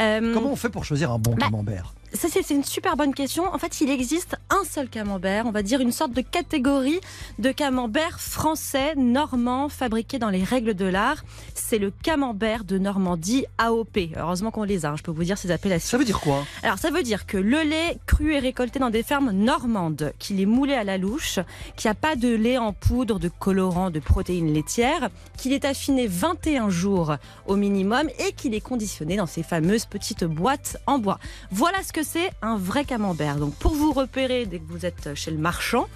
[0.00, 1.94] Euh, Comment on fait pour choisir un bon Bah, camembert?
[2.14, 3.52] Ça, c'est une super bonne question.
[3.52, 7.00] En fait, il existe un seul camembert, on va dire une sorte de catégorie
[7.40, 11.24] de camembert français, normand, fabriqué dans les règles de l'art.
[11.54, 13.98] C'est le camembert de Normandie AOP.
[14.16, 15.90] Heureusement qu'on les a, hein, je peux vous dire ces appellations.
[15.90, 16.46] Ça veut dire quoi?
[16.62, 20.40] Alors, ça veut dire que le lait cru est récolté dans des fermes normandes, qu'il
[20.40, 21.40] est moulé à la louche,
[21.76, 25.64] qu'il n'y a pas de lait en poudre, de colorant, de protéines laitières, qu'il est
[25.64, 31.00] affiné 21 jours au minimum et qu'il est conditionné dans ces fameuses petites boîtes en
[31.00, 31.18] bois.
[31.50, 33.36] Voilà ce que c'est un vrai camembert.
[33.36, 35.86] Donc, pour vous repérer dès que vous êtes chez le marchand,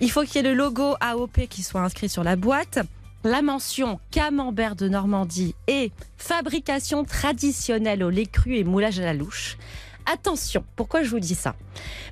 [0.00, 2.78] il faut qu'il y ait le logo AOP qui soit inscrit sur la boîte.
[3.24, 9.14] La mention camembert de Normandie et fabrication traditionnelle au lait cru et moulage à la
[9.14, 9.56] louche.
[10.12, 11.56] Attention, pourquoi je vous dis ça?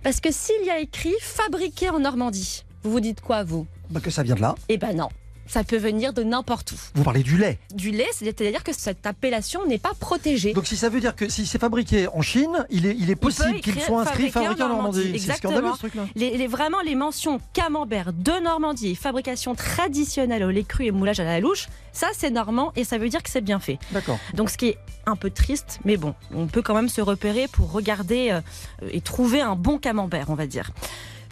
[0.02, 3.66] Parce que s'il y a écrit fabriqué en Normandie, vous vous dites quoi vous?
[3.90, 4.56] Bah, Que ça vient de là.
[4.68, 5.08] Eh ben non,
[5.46, 6.76] ça peut venir de n'importe où.
[6.94, 7.58] Vous parlez du lait.
[7.74, 10.52] Du lait, c'est-à-dire que cette appellation n'est pas protégée.
[10.52, 13.16] Donc si ça veut dire que si c'est fabriqué en Chine, il est, il est
[13.16, 14.98] possible qu'il soit inscrit fabriqué en Normandie.
[15.00, 15.18] Normandie.
[15.20, 16.06] C'est scandaleux ce truc-là.
[16.14, 21.20] Les, les- vraiment les mentions camembert de Normandie fabrication traditionnelle au lait cru et moulage
[21.20, 23.78] à la louche, ça c'est normand et ça veut dire que c'est bien fait.
[23.92, 24.18] D'accord.
[24.34, 27.48] Donc ce qui est un peu triste, mais bon, on peut quand même se repérer
[27.48, 28.40] pour regarder euh,
[28.90, 30.70] et trouver un bon camembert, on va dire.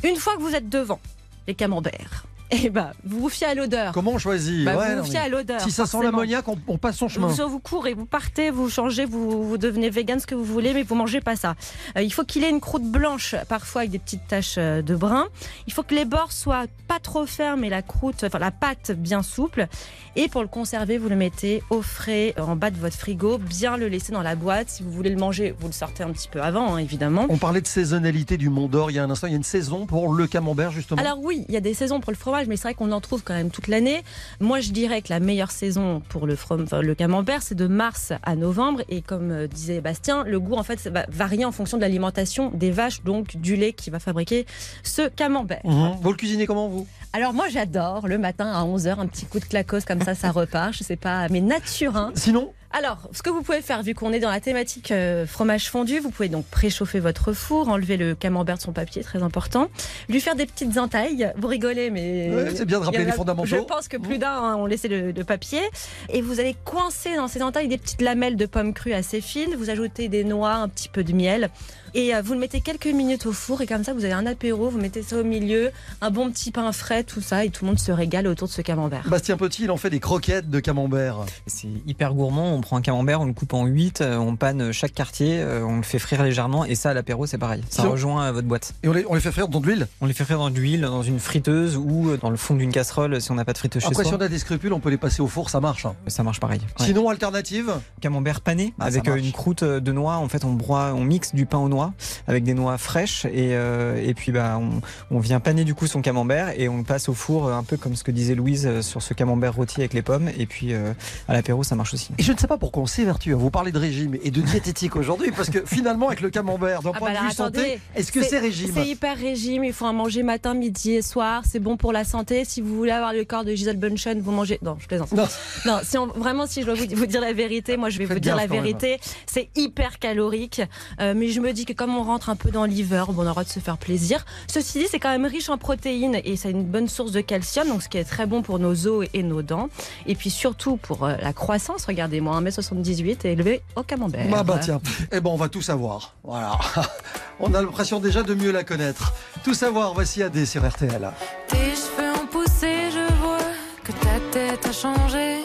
[0.05, 1.01] Une fois que vous êtes devant
[1.47, 3.93] les camemberts, eh ben, vous vous fiez à l'odeur.
[3.93, 5.61] Comment on choisit Bah, Ouais, vous vous fiez à l'odeur.
[5.61, 7.29] Si ça sent l'ammoniac, on, on passe son chemin.
[7.29, 10.75] Vous, vous courez, vous partez, vous changez, vous, vous devenez vegan, ce que vous voulez,
[10.75, 11.55] mais vous mangez pas ça.
[11.97, 14.95] Euh, il faut qu'il ait une croûte blanche, parfois avec des petites taches euh, de
[14.95, 15.29] brun.
[15.67, 18.93] Il faut que les bords soient pas trop fermes et la croûte, enfin la pâte
[18.93, 19.67] bien souple.
[20.15, 23.39] Et pour le conserver, vous le mettez au frais euh, en bas de votre frigo,
[23.39, 24.69] bien le laisser dans la boîte.
[24.69, 27.27] Si vous voulez le manger, vous le sortez un petit peu avant, hein, évidemment.
[27.31, 29.27] On parlait de saisonnalité du Mont d'Or il y a un instant.
[29.27, 31.01] Il y a une saison pour le camembert justement.
[31.01, 33.01] Alors oui, il y a des saisons pour le fromage, mais c'est vrai qu'on en
[33.01, 34.03] trouve quand même toute l'année.
[34.41, 38.13] Moi, je dirais que la meilleure saison pour le, from- le camembert, c'est de mars
[38.23, 38.83] à novembre.
[38.89, 42.51] Et comme euh, disait Bastien, le goût en fait va varier en fonction de l'alimentation
[42.51, 44.47] des vaches, donc du lait qui va fabriquer
[44.83, 45.61] ce camembert.
[46.01, 46.87] Vous le cuisinez comment vous?
[47.15, 50.31] Alors moi, j'adore le matin à 11h, un petit coup de clacos comme ça, ça
[50.33, 50.73] repart.
[50.73, 51.95] Je sais pas, mais nature.
[51.97, 52.11] Hein.
[52.15, 55.69] Sinon, Alors, ce que vous pouvez faire, vu qu'on est dans la thématique euh, fromage
[55.69, 59.69] fondu, vous pouvez donc préchauffer votre four, enlever le camembert de son papier, très important,
[60.09, 61.31] lui faire des petites entailles.
[61.37, 63.47] Vous rigolez, mais Ouais, c'est bien de rappeler les fondamentaux.
[63.47, 65.61] Je pense que plus d'un hein, ont laissé le, le papier.
[66.09, 69.55] Et vous allez coincer dans ces entailles des petites lamelles de pommes crues assez fines.
[69.57, 71.51] Vous ajoutez des noix, un petit peu de miel.
[71.95, 73.61] Et euh, vous le mettez quelques minutes au four.
[73.61, 74.71] Et comme ça, vous avez un apéro.
[74.71, 75.71] Vous mettez ça au milieu.
[76.01, 77.45] Un bon petit pain frais, tout ça.
[77.45, 79.05] Et tout le monde se régale autour de ce camembert.
[79.09, 81.19] Bastien Petit, il en fait des croquettes de camembert.
[81.47, 82.55] C'est hyper gourmand.
[82.55, 85.77] On prend un camembert, on le coupe en 8, on panne chaque quartier, euh, on
[85.79, 87.63] le fait frire légèrement et ça à l'apéro c'est pareil.
[87.69, 88.75] Ça Si on- rejoint euh, votre boîte.
[88.83, 89.89] Et on les, on les fait frire dans de l'huile?
[90.01, 92.55] On les fait frire dans de l'huile, dans une friteuse ou euh, dans le fond
[92.55, 94.05] d'une casserole si on n'a pas de friteuse chez si soi.
[94.17, 95.85] on a des scrupules, on peut les passer au four, ça marche.
[95.87, 95.95] hein.
[96.07, 96.61] Ça marche pareil.
[96.79, 96.87] Ouais.
[96.87, 97.73] Sinon, alternative?
[98.01, 100.17] Camembert pané Ah, avec euh, une croûte euh, de noix.
[100.17, 101.82] En fait, on broie, on mixe du pain aux noix
[102.27, 104.81] avec des noix fraîches et, euh, et puis bah on,
[105.17, 107.63] on vient paner du coup son camembert et on le passe au four euh, un
[107.63, 110.47] peu comme ce que disait Louise euh, sur ce camembert rôti avec les pommes et
[110.47, 110.93] puis euh,
[111.29, 112.11] à l'apéro ça marche aussi.
[112.19, 114.41] Et je ne sais pas pourquoi on s'évertue à vous parler de régime et de
[114.53, 117.59] diététique aujourd'hui, parce que finalement, avec le camembert, d'un Ah point bah de vue santé,
[117.61, 121.03] attendez, est-ce que c'est régime C'est hyper régime, il faut en manger matin, midi et
[121.03, 122.45] soir, c'est bon pour la santé.
[122.45, 124.59] Si vous voulez avoir le corps de Gisèle Bunchen, vous mangez...
[124.63, 125.13] Non, je plaisante.
[125.13, 125.27] Non.
[125.67, 128.17] Non, si on- vraiment, si je dois vous, dire la vérité, moi je vais Faites
[128.17, 128.99] vous dire la vérité.
[129.27, 130.61] C'est hyper calorique,
[131.01, 133.15] euh, mais je me dis que comme on rentre un peu dans l'hiver, bon, on
[133.17, 134.25] aura le droit de se faire plaisir.
[134.47, 137.69] Ceci dit, c'est quand même riche en protéines et c'est une bonne source de calcium,
[137.69, 139.69] donc ce qui est très bon pour nos os et nos dents.
[140.07, 144.29] Et puis surtout pour euh, la croissance, regardez-moi, 1m78 et élevé au camembert.
[144.29, 144.81] Bah, bah tiens,
[145.11, 146.15] eh ben on va tout savoir.
[146.25, 146.59] Voilà.
[147.41, 149.13] On a l'impression déjà de mieux la connaître.
[149.43, 151.11] Tout savoir, voici AD sur RTL.
[151.49, 153.39] Tes cheveux ont poussé, je vois
[153.83, 155.39] que ta tête a changé.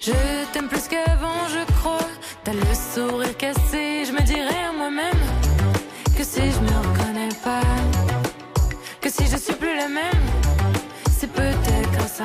[0.00, 0.12] Je
[0.52, 1.98] t'aime plus qu'avant, je crois.
[2.44, 3.31] T'as le sourire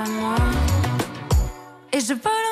[0.06, 0.36] moi.
[1.94, 2.47] Et je vole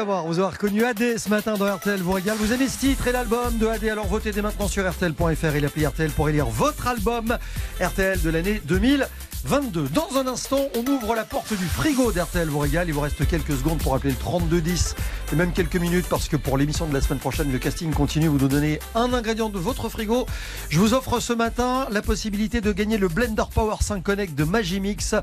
[0.00, 2.12] vous avoir reconnu AD ce matin dans RTL vous.
[2.38, 5.60] Vous aimez ce titre et l'album de AD, alors votez dès maintenant sur RTL.fr et
[5.60, 7.36] l'appli RTL pour élire votre album
[7.78, 9.88] RTL de l'année 2022.
[9.88, 12.88] Dans un instant, on ouvre la porte du frigo d'RTL vous régale.
[12.88, 14.94] Il vous reste quelques secondes pour appeler le 3210
[15.32, 18.28] et même quelques minutes parce que pour l'émission de la semaine prochaine, le casting continue.
[18.28, 20.26] Vous nous donnez un ingrédient de votre frigo.
[20.68, 24.44] Je vous offre ce matin la possibilité de gagner le Blender Power 5 Connect de
[24.44, 25.14] Magimix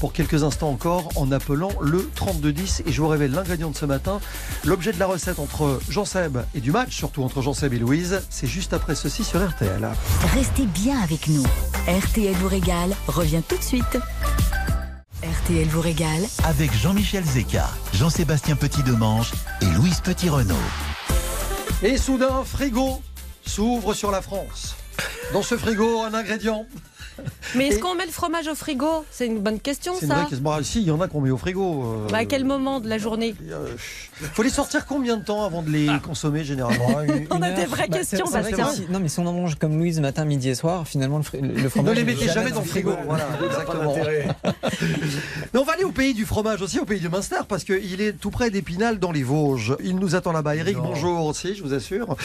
[0.00, 3.84] pour quelques instants encore en appelant le 3210 et je vous révèle l'ingrédient de ce
[3.84, 4.20] matin.
[4.64, 8.46] L'objet de la recette entre Jean-Seb et du match, surtout entre Jean-Seb et Louise, c'est
[8.46, 9.88] juste après ceci sur RTL.
[10.34, 11.44] Restez bien avec nous.
[11.86, 13.98] RTL vous régale revient tout de suite.
[15.24, 20.54] RTL vous régale Avec Jean-Michel Zeka, Jean-Sébastien Petit-Demange et Louise Petit-Renault.
[21.82, 23.02] Et soudain, frigo
[23.44, 24.76] s'ouvre sur la France.
[25.32, 26.66] Dans ce frigo, un ingrédient.
[27.54, 29.04] Mais est-ce Et- qu'on met le fromage au frigo?
[29.10, 30.14] C'est une bonne question, C'est une ça.
[30.16, 30.44] vraie question.
[30.44, 31.84] Bah, si, il y en a qu'on met au frigo.
[31.84, 33.34] euh, Bah, à quel moment de la journée?
[33.50, 33.68] Euh,
[34.34, 36.86] faut les sortir combien de temps avant de les consommer généralement?
[37.30, 38.64] On a des vraies questions, Bah, c'est- c'est Bastien.
[38.64, 40.86] vrai que si- non, mais si on en mange comme Louise matin, midi et soir,
[40.86, 41.90] finalement, le, fri- le fromage.
[41.90, 42.92] Ne les il est mettez jamais dans le frigo.
[43.06, 43.94] Voilà, exactement.
[45.54, 48.00] Mais on va aller au pays du fromage aussi, au pays du Munster, parce qu'il
[48.00, 49.76] est tout près d'Épinal dans les Vosges.
[49.82, 50.56] Il nous attend là-bas.
[50.56, 52.16] Eric, bonjour aussi, je vous assure.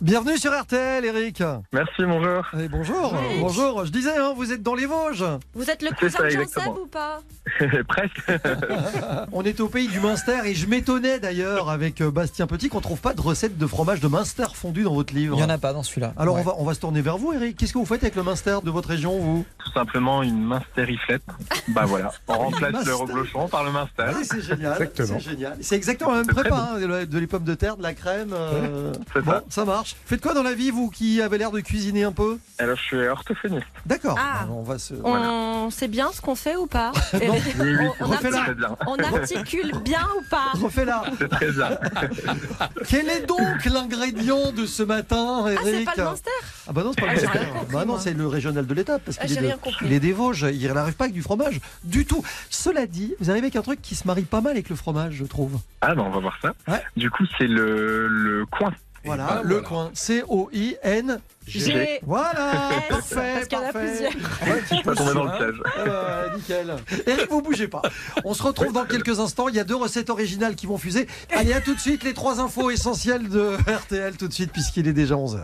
[0.00, 1.42] Bienvenue sur RTL, Eric.
[1.72, 2.44] Merci, bonjour.
[2.58, 3.84] Et bonjour, bonjour.
[3.84, 5.24] Je disais, hein, vous êtes dans les Vosges.
[5.54, 6.78] Vous êtes le cousin de Jean-Seb exactement.
[6.82, 7.20] ou pas
[7.88, 8.20] Presque.
[9.32, 12.80] On est au pays du Munster et je m'étonnais d'ailleurs avec euh, Bastien Petit qu'on
[12.80, 15.34] trouve pas de recette de fromage de Munster fondu dans votre livre.
[15.34, 16.12] Il n'y en a pas dans celui-là.
[16.16, 16.42] Alors Ouais.
[16.42, 17.56] on, va, on va se tourner vers vous, Eric.
[17.56, 19.44] Qu'est-ce que vous faites avec le Munster de votre région, vous?
[19.58, 21.22] Tout simplement une minsteriflette.
[21.68, 24.06] Bah voilà, on remplace le reblochon par le minster.
[24.16, 24.72] Oui, c'est génial.
[24.72, 25.18] Exactement.
[25.20, 25.56] C'est génial.
[25.60, 28.30] C'est exactement la même prépa, hein, de, de les pommes de terre, de la crème.
[28.32, 29.44] euh, C'est Bon, ça.
[29.48, 29.94] ça marche.
[30.04, 32.38] Faites quoi dans la vie, vous qui avez l'air de cuisiner un peu?
[32.58, 33.66] Alors je suis orthophoniste.
[33.86, 34.16] D'accord.
[34.18, 34.46] Ah.
[34.52, 34.94] On va se.
[35.04, 37.20] On sait bien ce qu'on fait ou pas Non.
[37.60, 38.76] Oui, oui, On- très bien.
[38.86, 41.02] On articule bien ou pas Refais-la.
[41.18, 41.70] C'est très bien.
[42.88, 46.30] Quel est donc l'ingrédient de ce matin, Ah, Eric c'est pas le Munster
[46.68, 47.38] Ah bah non, c'est pas Ah, le Munster.
[47.52, 48.00] compris, Bah non, moi.
[48.00, 49.86] c'est le régional de l'étape parce Ah, qu'il j'ai est, de- rien compris.
[49.86, 50.46] il est des Vosges.
[50.52, 52.22] Il n'arrive pas avec du fromage du tout.
[52.50, 55.14] Cela dit, vous arrivez avec un truc qui se marie pas mal avec le fromage,
[55.14, 55.58] je trouve.
[55.82, 56.52] Ah bah on va voir ça.
[56.68, 56.82] Ouais.
[56.96, 58.72] Du coup c'est le, le coin.
[59.04, 59.66] Voilà, ben le voilà.
[59.68, 59.90] coin.
[59.94, 61.20] C-O-I-N.
[61.46, 62.00] J'ai.
[62.02, 62.52] Voilà,
[62.88, 63.88] parfait, parce qu'il y en a parfait.
[63.88, 64.12] plusieurs.
[64.12, 65.62] Ouais, tu Pas peux tomber dans le piège.
[65.78, 66.76] Euh, nickel.
[67.06, 67.82] Eric, vous bougez pas.
[68.24, 69.48] On se retrouve dans quelques instants.
[69.48, 71.06] Il y a deux recettes originales qui vont fuser.
[71.34, 72.04] Allez, à tout de suite.
[72.04, 75.40] Les trois infos essentielles de RTL tout de suite, puisqu'il est déjà 11h.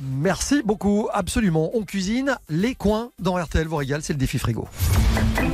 [0.00, 1.08] Merci beaucoup.
[1.12, 1.70] Absolument.
[1.74, 4.02] On cuisine les coins dans RTL vous régale.
[4.02, 4.68] C'est le défi frigo.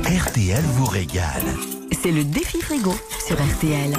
[0.03, 1.43] RTL vous régale.
[2.03, 2.93] C'est le défi frigo
[3.25, 3.93] sur RTL.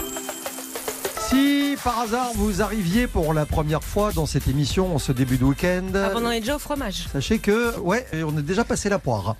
[1.28, 5.36] Si par hasard vous arriviez pour la première fois dans cette émission en ce début
[5.38, 7.06] de week-end, Ah, on en est déjà au fromage.
[7.12, 9.34] sachez que, ouais, on est déjà passé la poire.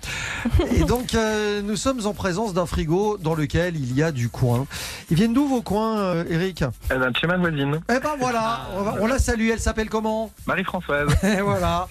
[0.75, 4.27] Et donc, euh, nous sommes en présence d'un frigo dans lequel il y a du
[4.29, 4.65] coin.
[5.09, 6.63] Ils viennent d'où vos coins, euh, Eric?
[6.93, 9.89] Eh ben, chez ma voisine, Eh ben voilà, on, va- on la salue, elle s'appelle
[9.89, 10.31] comment?
[10.45, 11.09] Marie-Françoise.
[11.23, 11.87] Et voilà.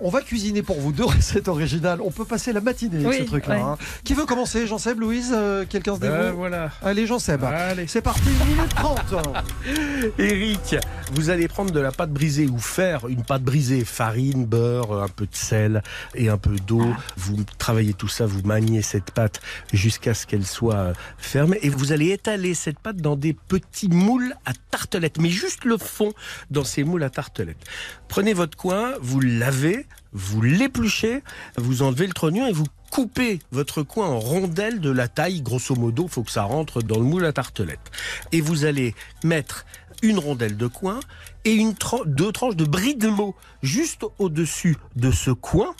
[0.00, 2.00] On va cuisiner pour vous deux recettes originales.
[2.04, 3.54] On peut passer la matinée avec Oui, ce truc-là.
[3.54, 3.60] ouais.
[3.62, 3.78] hein.
[4.04, 4.66] Qui veut commencer?
[4.66, 6.70] Jean-Seb, Louise euh, Quelqu'un se Ben dévoue voilà.
[6.82, 7.42] Allez, Jean-Seb.
[7.44, 7.86] Allez.
[7.86, 8.98] C'est parti, 1 minute 30.
[10.18, 10.76] Eric,
[11.12, 15.08] vous allez prendre de la pâte brisée ou faire une pâte brisée, farine, beurre, un
[15.08, 15.82] peu de sel
[16.14, 16.86] et un peu d'eau.
[17.16, 19.40] Vous travaillez tout ça, vous maniez cette pâte
[19.72, 24.34] jusqu'à ce qu'elle soit ferme et vous allez étaler cette pâte dans des petits moules
[24.44, 26.12] à tartelettes, mais juste le fond
[26.50, 27.64] dans ces moules à tartelettes.
[28.08, 31.22] Prenez votre coin, vous lavez, vous l'épluchez,
[31.56, 35.74] vous enlevez le trognon et vous coupez votre coin en rondelles de la taille, grosso
[35.74, 37.90] modo, faut que ça rentre dans le moule à tartelettes.
[38.32, 39.66] Et vous allez mettre
[40.02, 41.00] une rondelle de coin
[41.44, 41.74] et une
[42.06, 45.74] deux tranches de brie de meaux juste au-dessus de ce coin.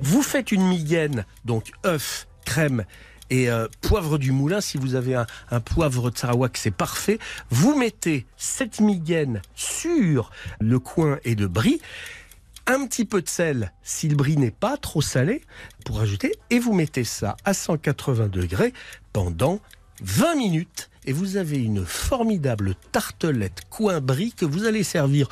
[0.00, 2.84] Vous faites une migaine, donc œuf, crème
[3.30, 4.60] et euh, poivre du moulin.
[4.60, 7.18] Si vous avez un, un poivre Sarawak, c'est parfait.
[7.50, 10.30] Vous mettez cette migaine sur
[10.60, 11.80] le coin et de brie.
[12.66, 15.42] Un petit peu de sel si le brie n'est pas trop salé
[15.84, 18.72] pour ajouter et vous mettez ça à 180 degrés
[19.12, 19.60] pendant
[20.02, 25.28] 20 minutes et vous avez une formidable tartelette coin brie que vous allez servir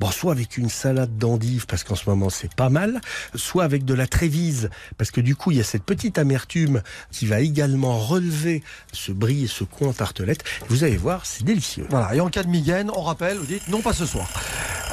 [0.00, 3.00] bon, soit avec une salade d'endives parce qu'en ce moment c'est pas mal,
[3.34, 6.82] soit avec de la trévise parce que du coup il y a cette petite amertume
[7.10, 8.62] qui va également relever
[8.92, 10.44] ce brie et ce coin tartelette.
[10.68, 11.86] Vous allez voir, c'est délicieux.
[11.90, 14.28] Voilà, et en cas de migraine, on rappelle, vous dites non, pas ce soir.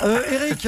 [0.03, 0.67] Euh, Eric,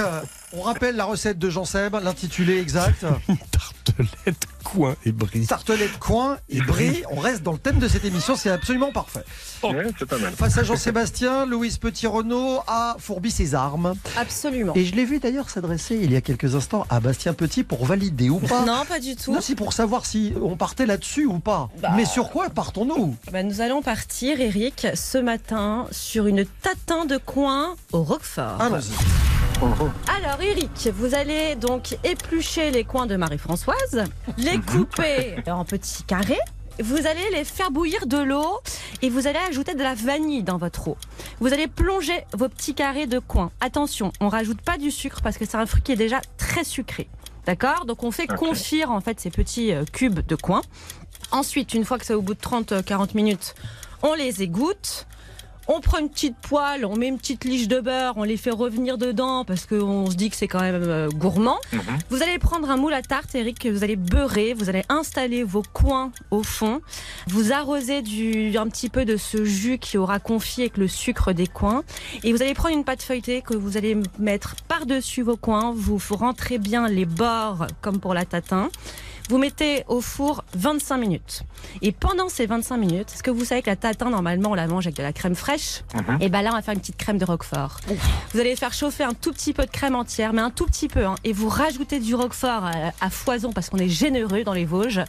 [0.54, 3.06] on rappelle la recette de Jean-Seb, l'intitulé exact.
[3.52, 5.46] Tartelette, coin et brie.
[5.46, 7.04] Tartelette, coin et brie.
[7.12, 9.24] On reste dans le thème de cette émission, c'est absolument parfait.
[9.64, 10.34] Ouais, c'est pas mal.
[10.34, 13.96] Face à Jean-Sébastien, Louise Petit-Renaud a fourbi ses armes.
[14.18, 14.74] Absolument.
[14.76, 17.86] Et je l'ai vu d'ailleurs s'adresser il y a quelques instants à Bastien Petit pour
[17.86, 18.66] valider ou pas.
[18.66, 19.34] Non, pas du tout.
[19.34, 21.70] Non, c'est pour savoir si on partait là-dessus ou pas.
[21.82, 21.92] Bah.
[21.96, 23.16] Mais sur quoi partons-nous?
[23.32, 28.62] Bah, nous allons partir, Eric, ce matin sur une tatin de coin au Roquefort.
[28.62, 28.94] Allons-y.
[29.62, 34.04] Alors, Eric, vous allez donc éplucher les coins de Marie-Françoise,
[34.38, 36.40] les couper en petits carrés.
[36.80, 38.60] Vous allez les faire bouillir de l'eau
[39.02, 40.98] et vous allez ajouter de la vanille dans votre eau.
[41.40, 43.52] Vous allez plonger vos petits carrés de coin.
[43.62, 46.66] Attention, on rajoute pas du sucre parce que c'est un fruit qui est déjà très
[46.66, 47.08] sucré.
[47.46, 47.86] D'accord?
[47.86, 48.38] Donc on fait Ok.
[48.38, 50.62] confire en fait ces petits euh, cubes de coin.
[51.32, 53.56] Ensuite, une fois que c'est au bout de 30-40 minutes,
[54.04, 55.08] on les égoutte.
[55.68, 58.52] On prend une petite poêle, on met une petite liche de beurre, on les fait
[58.52, 61.58] revenir dedans parce qu'on se dit que c'est quand même euh, gourmand.
[61.74, 61.82] Mhm.
[62.10, 64.54] Vous allez prendre un moule à tarte, Eric, que vous allez beurrer.
[64.54, 66.82] Vous allez installer vos coins au fond.
[67.28, 71.34] Vous arrosez du, un petit peu de ce jus qui aura confit avec le sucre
[71.34, 71.84] des coins.
[72.24, 75.74] Et vous allez prendre une pâte feuilletée que vous allez mettre par-dessus vos coins.
[75.76, 78.70] Vous rentrez bien les bords comme pour la tatin.
[79.30, 81.44] Vous mettez au four 25 minutes.
[81.82, 84.68] Et pendant ces 25 minutes, est-ce que vous savez que la tatin, normalement, on la
[84.68, 86.18] mange avec de la crème fraîche Mhm.
[86.22, 87.80] Et ben là, on va faire une petite crème de roquefort.
[88.34, 90.88] Vous allez faire chauffer un tout petit peu de crème entière, mais un tout petit
[90.88, 91.06] peu.
[91.06, 92.72] hein, et vous rajoutez du roquefort à,
[93.02, 95.02] à foison parce qu'on est généreux dans les Vosges.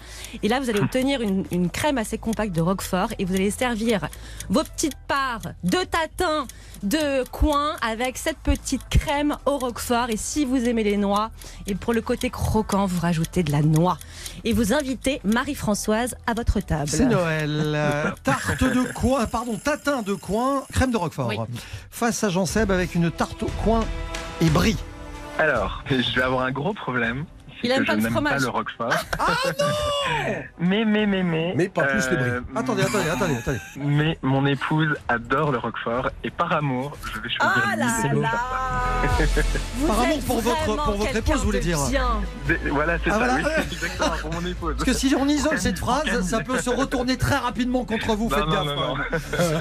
[0.42, 3.50] Et là, vous allez obtenir une, une crème assez compacte de roquefort et vous allez
[3.50, 4.08] servir
[4.48, 6.46] vos petites parts de tatin
[6.82, 10.08] de coin avec cette petite crème au roquefort.
[10.10, 11.30] Et si vous aimez les noix,
[11.66, 13.98] et pour le côté croquant, vous rajoutez de la noix.
[14.44, 16.88] Et vous invitez Marie-Françoise à votre table.
[16.88, 17.50] C'est Noël.
[17.50, 21.28] Euh, Tarte de coin, pardon, tatin de coin, crème de Roquefort.
[21.28, 21.38] Oui.
[21.90, 23.84] Face à Jean-Seb avec une tarte au coin
[24.40, 24.76] et brie.
[25.38, 27.24] Alors, je vais avoir un gros problème.
[27.66, 28.32] Il aime que pas je le n'aime fromage.
[28.34, 28.92] pas le Roquefort.
[30.58, 31.54] mais, mais, mais, mais.
[31.56, 32.30] Mais pas plus le brie.
[32.54, 33.58] Attendez, attendez, attendez, attendez.
[33.76, 37.86] Mais mon épouse adore le Roquefort et par amour, je vais choisir Ah là
[39.86, 41.78] Par amour pour votre- pour votre épouse, vous voulez dire
[42.70, 43.34] Voilà, c'est Ah, ça, voilà.
[43.34, 43.42] oui,
[43.72, 44.74] exactement, pour mon épouse.
[44.76, 48.28] Parce que si on isole cette phrase, ça peut se retourner très rapidement contre vous.
[48.28, 48.64] Non, Faites non, gaffe.
[48.64, 49.04] non, non.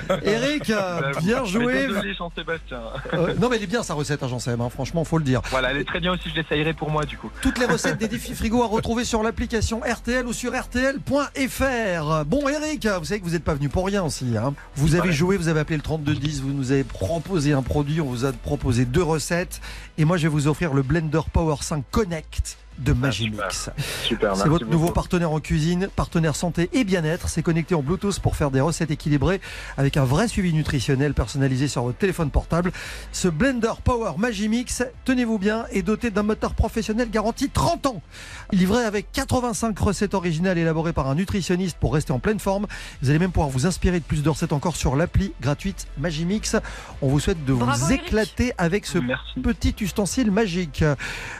[0.09, 0.19] hein.
[0.23, 1.87] Eric, euh, Euh, bien joué.
[2.17, 2.79] Jean-Sébastien.
[3.13, 4.59] Euh, non, mais elle est bien sa recette, à Jean-Seb.
[4.61, 5.41] hein, franchement, faut le dire.
[5.49, 7.29] Voilà, elle est très bien aussi, je l'essayerai pour moi du coup.
[7.41, 12.25] Toutes les recettes des défis frigo à retrouver sur l'application RTL ou sur RTL.fr.
[12.25, 14.25] Bon, Eric, vous savez que vous n'êtes pas venu pour rien aussi.
[14.37, 14.53] hein.
[14.75, 15.13] Vous avez Ouais.
[15.13, 18.31] joué, vous avez appelé le 3210, vous nous avez proposé un produit, on vous a
[18.31, 19.61] proposé deux recettes.
[19.97, 23.69] Et moi, je vais vous offrir le Blender Power 5 Connect de Magimix.
[24.03, 24.93] Super, C'est votre nouveau beaucoup.
[24.93, 27.29] partenaire en cuisine, partenaire santé et bien-être.
[27.29, 29.39] C'est connecté en Bluetooth pour faire des recettes équilibrées
[29.77, 32.71] avec un vrai suivi nutritionnel personnalisé sur votre téléphone portable.
[33.11, 38.01] Ce blender Power Magimix, tenez-vous bien, est doté d'un moteur professionnel garanti 30 ans.
[38.51, 42.67] Livré avec 85 recettes originales élaborées par un nutritionniste pour rester en pleine forme.
[43.01, 46.55] Vous allez même pouvoir vous inspirer de plus de recettes encore sur l'appli gratuite Magimix.
[47.01, 48.07] On vous souhaite de Bravo, vous Eric.
[48.07, 49.39] éclater avec ce Merci.
[49.41, 50.83] petit ustensile magique.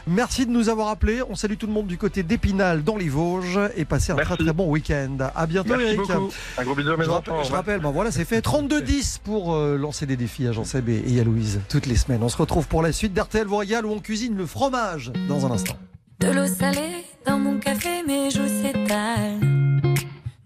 [0.06, 1.20] Merci de nous avoir appelés.
[1.28, 4.34] On salue tout le monde du côté d'Épinal dans les Vosges et passez un Merci.
[4.34, 5.16] très très bon week-end.
[5.34, 5.98] À bientôt Merci Eric.
[6.00, 6.30] beaucoup.
[6.58, 7.22] Un gros bisou à mes Je enfants.
[7.32, 10.88] rappelle, je rappelle, ben voilà, c'est fait 32-10 pour euh, lancer des défis à Jean-Seb
[10.88, 12.22] et, et à Louise toutes les semaines.
[12.22, 15.50] On se retrouve pour la suite d'RTL régale où on cuisine le fromage dans un
[15.50, 15.74] instant.
[16.20, 19.40] De l'eau salée dans mon café, mes joues s'étalent.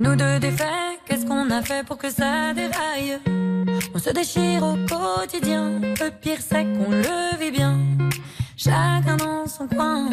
[0.00, 0.66] Nous deux défaits,
[1.06, 3.18] qu'est-ce qu'on a fait pour que ça déraille?
[3.94, 7.78] On se déchire au quotidien, le pire c'est qu'on le vit bien.
[8.56, 10.08] Chacun dans son coin.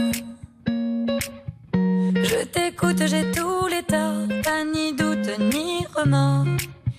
[0.68, 6.46] Je t'écoute, j'ai tous les torts, pas ni doute ni remords.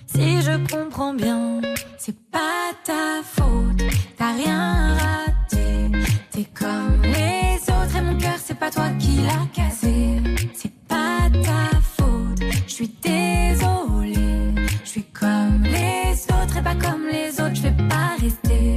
[0.07, 1.61] Si je comprends bien,
[1.97, 3.81] c'est pas ta faute,
[4.17, 5.91] t'as rien raté.
[6.31, 10.21] T'es comme les autres et mon cœur, c'est pas toi qui l'a cassé.
[10.53, 14.53] C'est pas ta faute, je suis désolée.
[14.83, 18.69] Je suis comme les autres et pas comme les autres, je vais pas rester.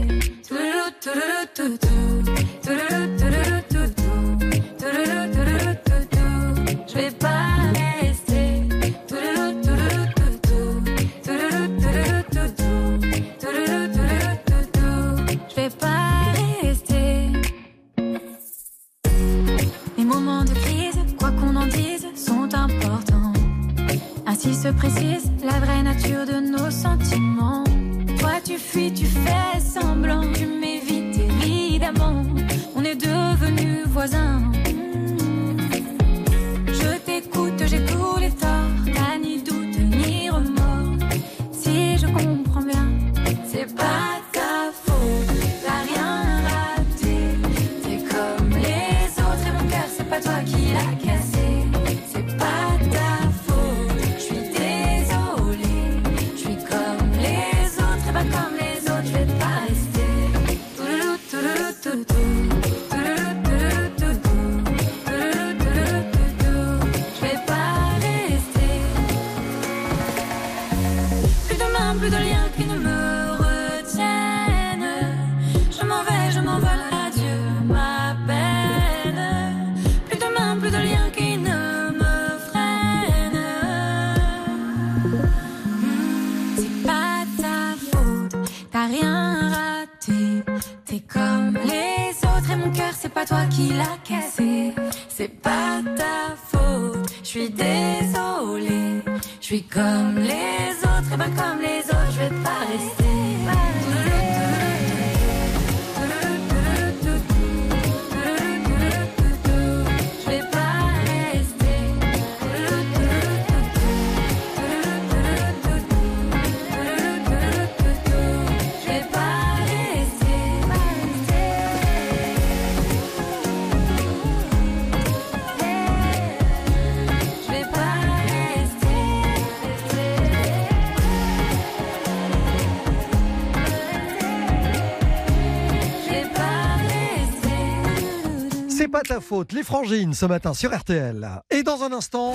[139.12, 141.28] Ta faute, les frangines ce matin sur RTL.
[141.50, 142.34] Et dans un instant.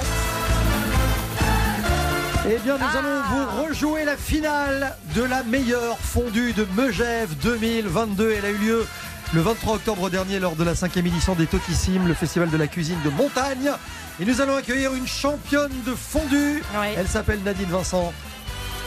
[2.47, 8.32] Eh bien, nous allons vous rejouer la finale de la meilleure fondue de Megève 2022.
[8.32, 8.86] Elle a eu lieu
[9.34, 12.67] le 23 octobre dernier lors de la cinquième édition des Totissimes, le festival de la
[12.67, 13.71] cuisine de montagne.
[14.19, 16.61] Et nous allons accueillir une championne de fondue.
[16.95, 18.13] Elle s'appelle Nadine Vincent.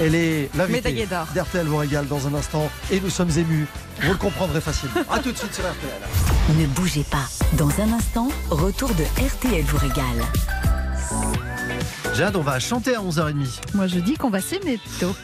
[0.01, 1.27] Elle est l'invitée Médaillée d'or.
[1.35, 2.71] d'RTL vous régale dans un instant.
[2.91, 3.67] Et nous sommes émus.
[4.03, 4.95] Vous le comprendrez facilement.
[5.11, 6.59] A tout de suite sur RTL.
[6.59, 7.29] Ne bougez pas.
[7.59, 10.25] Dans un instant, retour de RTL vous régale.
[12.15, 13.75] Jade, on va chanter à 11h30.
[13.75, 15.15] Moi, je dis qu'on va s'aimer plutôt.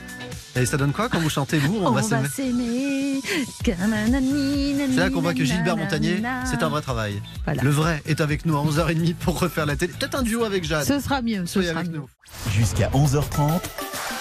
[0.55, 2.29] Et ça donne quoi quand vous chantez, vous On, va va s'aimer.
[2.29, 3.21] s'aimer.
[3.65, 7.21] C'est là qu'on voit que Gilbert Montagnier, c'est un vrai travail.
[7.45, 7.63] Voilà.
[7.63, 9.93] Le vrai est avec nous à 11h30 pour refaire la télé.
[9.99, 10.85] Peut-être un duo avec Jade.
[10.87, 11.45] Ce sera mieux.
[11.45, 11.99] Ce Soyez sera avec mieux.
[11.99, 12.09] nous.
[12.53, 13.61] Jusqu'à 11h30,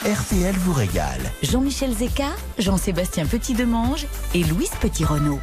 [0.06, 1.32] RTL vous régale.
[1.42, 2.30] Jean-Michel Zeka,
[2.60, 5.40] Jean-Sébastien Petit-Demange et Louise Petit-Renault.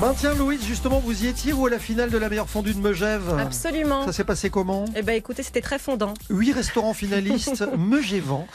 [0.00, 2.72] Ben tiens, Louise, justement, vous y étiez ou à la finale de la meilleure fondue
[2.72, 4.04] de Megève Absolument.
[4.06, 4.84] Ça s'est passé comment?
[4.94, 6.14] Eh ben écoutez, c'était très fondant.
[6.30, 8.46] Huit restaurants finalistes Megévent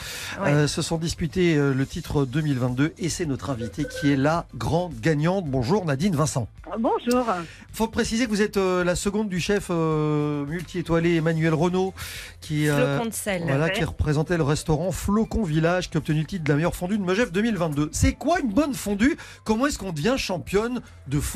[0.41, 0.51] Ouais.
[0.53, 4.45] euh, se sont disputés euh, le titre 2022 et c'est notre invitée qui est la
[4.55, 5.45] grande gagnante.
[5.45, 6.47] Bonjour Nadine Vincent.
[6.79, 7.25] Bonjour.
[7.73, 11.93] Faut préciser que vous êtes euh, la seconde du chef euh, multi-étoilé Emmanuel Renault
[12.39, 13.43] qui, euh, Flocon de sel.
[13.45, 13.71] voilà, Ouais.
[13.73, 16.97] qui représentait le restaurant Flocon Village qui a obtenu le titre de la meilleure fondue
[16.97, 17.89] de Megève 2022.
[17.91, 19.17] C'est quoi une bonne fondue?
[19.43, 21.32] Comment est-ce qu'on devient championne de fondue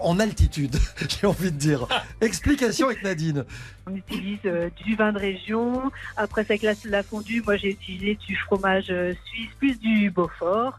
[0.00, 0.76] en altitude
[1.08, 1.86] J'ai envie de dire.
[2.20, 3.44] Explication avec Nadine.
[3.86, 5.90] On utilise euh, du vin de région.
[6.16, 10.10] Après, c'est avec la, la fondue, moi j'ai utilisé du fromage euh, suisse plus du
[10.10, 10.78] Beaufort.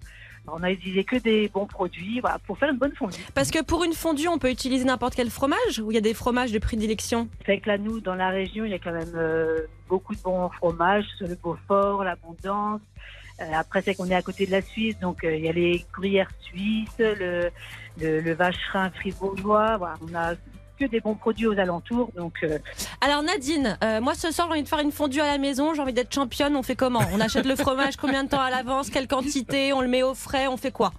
[0.52, 3.20] On a utilisé que des bons produits voilà, pour faire une bonne fondue.
[3.36, 6.02] Parce que pour une fondue, on peut utiliser n'importe quel fromage ou il y a
[6.02, 7.28] des fromages de prédilection?
[7.46, 10.22] C'est que là, nous, dans la région, il y a quand même euh, beaucoup de
[10.22, 12.82] bons fromages, sur le Beaufort, l'Abondance.
[13.42, 15.54] Euh, après, c'est qu'on est à côté de la Suisse, donc euh, il y a
[15.54, 17.50] les gruyères suisses, le,
[18.00, 19.78] le, le vacherin fribourgeois.
[19.78, 20.34] Voilà, on a
[20.80, 22.58] que des bons produits aux alentours, donc euh,
[23.02, 25.74] Alors Nadine, euh, moi ce soir j'ai envie de faire une fondue à la maison,
[25.74, 27.02] j'ai envie d'être championne, on fait comment?
[27.14, 28.90] On achète le fromage combien de temps à l'avance?
[28.90, 29.74] Quelle quantité?
[29.74, 30.48] On le met au frais?
[30.48, 30.94] On fait quoi?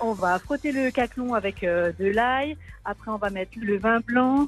[0.00, 2.56] On va frotter le caclon avec euh, de l'ail.
[2.84, 4.46] Après, on va mettre le vin blanc.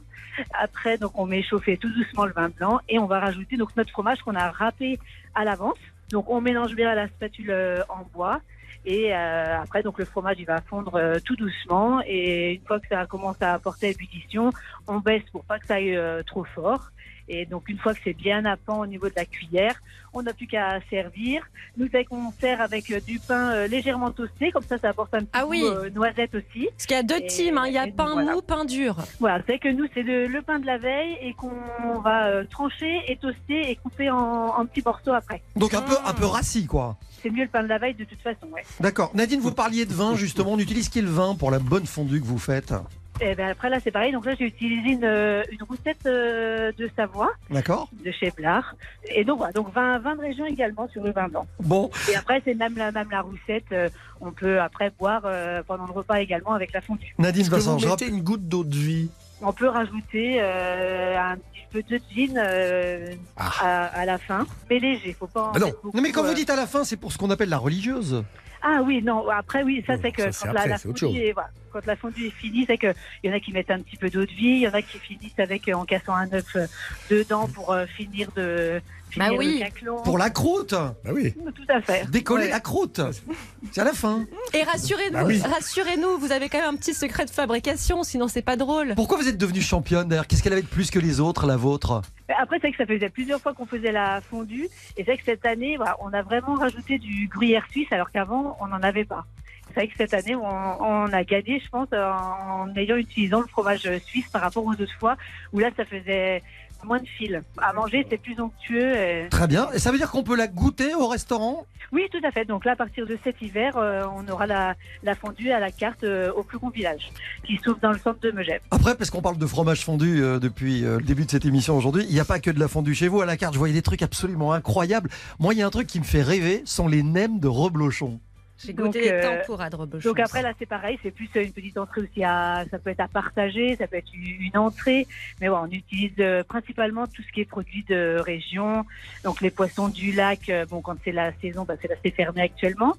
[0.59, 3.74] Après, donc, on met chauffer tout doucement le vin blanc et on va rajouter donc
[3.76, 4.99] notre fromage qu'on a râpé
[5.35, 5.78] à l'avance.
[6.11, 8.41] Donc, on mélange bien la spatule euh, en bois.
[8.85, 12.01] Et euh, après, donc le fromage, il va fondre euh, tout doucement.
[12.07, 14.51] Et une fois que ça commence à apporter ébullition,
[14.89, 16.91] on baisse pour pas que ça aille trop fort.
[17.33, 19.81] Et donc, une fois que c'est bien à pan au niveau de la cuillère,
[20.12, 21.45] on n'a plus qu'à servir.
[21.76, 25.14] Nous, c'est qu'on sert avec euh, du pain euh, légèrement toasté, comme ça, ça apporte
[25.14, 25.62] un petit Ah goût oui.
[25.64, 26.66] euh, noisette aussi.
[26.72, 27.66] Parce qu'il y a deux teams, hein.
[27.68, 28.33] il y a pain voilà.
[28.33, 28.97] mou, pain dur.
[29.20, 32.45] Voilà, c'est que nous, c'est le, le pain de la veille et qu'on va euh,
[32.51, 35.41] trancher et toaster et couper en, en petits morceaux après.
[35.55, 36.97] Donc un peu, un peu rassis, quoi.
[37.22, 38.64] C'est mieux le pain de la veille de toute façon, ouais.
[38.81, 39.12] D'accord.
[39.14, 40.55] Nadine, vous parliez de vin, justement.
[40.55, 42.74] On utilise quel vin pour la bonne fondue que vous faites?
[43.23, 44.12] Et ben après là, c'est pareil.
[44.12, 48.75] Donc là, j'ai utilisé une, euh, une recette euh, de Savoie, D'accord de chez Blard.
[49.14, 51.47] Et donc voilà, donc vin, vin de région également sur le vin blanc.
[51.61, 53.64] Bon, Et après, c'est même la, même la roussette.
[53.73, 53.89] euh,
[54.23, 57.14] on peut après boire euh, pendant le repas également avec la fondue.
[57.18, 59.11] Nadine Est-ce que Vincent, vous je mettez rappelle- une goutte d'eau de vie?
[59.43, 64.79] On peut rajouter euh, un petit peu de gin euh, à, à la fin, mais
[64.79, 65.14] léger.
[65.18, 65.45] Faut pas.
[65.45, 65.66] en Ah non.
[65.66, 67.31] mettre beaucoup, non, mais quand euh, vous dites à la fin, c'est pour ce qu'on
[67.31, 68.23] appelle la religieuse.
[68.63, 71.51] Ah oui, non, après oui, ça c'est que ça, quand après, la, fondue est, voilà,
[71.73, 72.93] quand la fondue est finie, c'est que
[73.23, 74.75] il y en a qui mettent un petit peu d'eau de vie, il y en
[74.75, 76.67] a qui finissent avec euh, en cassant un œuf euh,
[77.11, 78.83] dedans pour euh, finir de
[79.17, 79.63] Bah oui.
[80.05, 81.33] Pour la croûte Bah oui.
[81.55, 82.09] Tout à fait.
[82.11, 82.51] Décoller Ouais.
[82.51, 83.01] la croûte
[83.73, 84.25] C'est à la fin.
[84.55, 85.41] Et rassurez-nous, Bah oui.
[85.41, 88.95] rassurez-nous, vous avez quand même un petit secret de fabrication, sinon c'est pas drôle.
[88.95, 90.27] Pourquoi vous êtes devenue championne d'ailleurs?
[90.27, 92.03] Qu'est-ce qu'elle avait de plus que les autres, la vôtre?
[92.39, 95.45] Après, c'est que ça faisait plusieurs fois qu'on faisait la fondue, et c'est que cette
[95.45, 99.25] année, on a vraiment rajouté du gruyère suisse, alors qu'avant, on n'en avait pas.
[99.69, 100.43] C'est vrai que cette année, on,
[100.83, 104.99] on a gagné, je pense, en ayant utilisant le fromage suisse par rapport aux autres
[104.99, 105.17] fois,
[105.53, 106.43] où là, ça faisait
[106.85, 107.43] moins de fil.
[107.59, 108.95] À manger, c'est plus onctueux.
[108.97, 109.68] et- Très bien.
[109.72, 111.66] Et ça veut dire qu'on peut la goûter au restaurant?
[111.93, 112.45] Oui, tout à fait.
[112.45, 115.72] Donc là, à partir de cet hiver, euh, on aura la, la fondue à la
[115.72, 117.11] carte euh, au plus grand village,
[117.45, 118.61] qui se trouve dans le centre de Megève.
[118.70, 121.76] Après, parce qu'on parle de fromage fondu euh, depuis euh, le début de cette émission
[121.76, 123.20] aujourd'hui, il n'y a pas que de la fondue chez vous.
[123.22, 125.11] À la carte, je voyais des trucs absolument incroyables.
[125.41, 128.20] Moi, il y a un truc qui me fait rêver, sont les nems de reblochon.
[128.65, 130.09] J'ai Donc, goûté les euh, reblochon.
[130.11, 133.01] Donc après là c'est pareil, c'est plus une petite entrée aussi à, ça peut être
[133.01, 135.07] à partager, ça peut être une entrée,
[135.41, 138.85] mais ouais, on utilise euh, principalement tout ce qui est produit de région,
[139.25, 142.11] donc les poissons du lac, euh, bon quand c'est la saison, bah, c'est là c'est
[142.11, 142.95] fermé actuellement,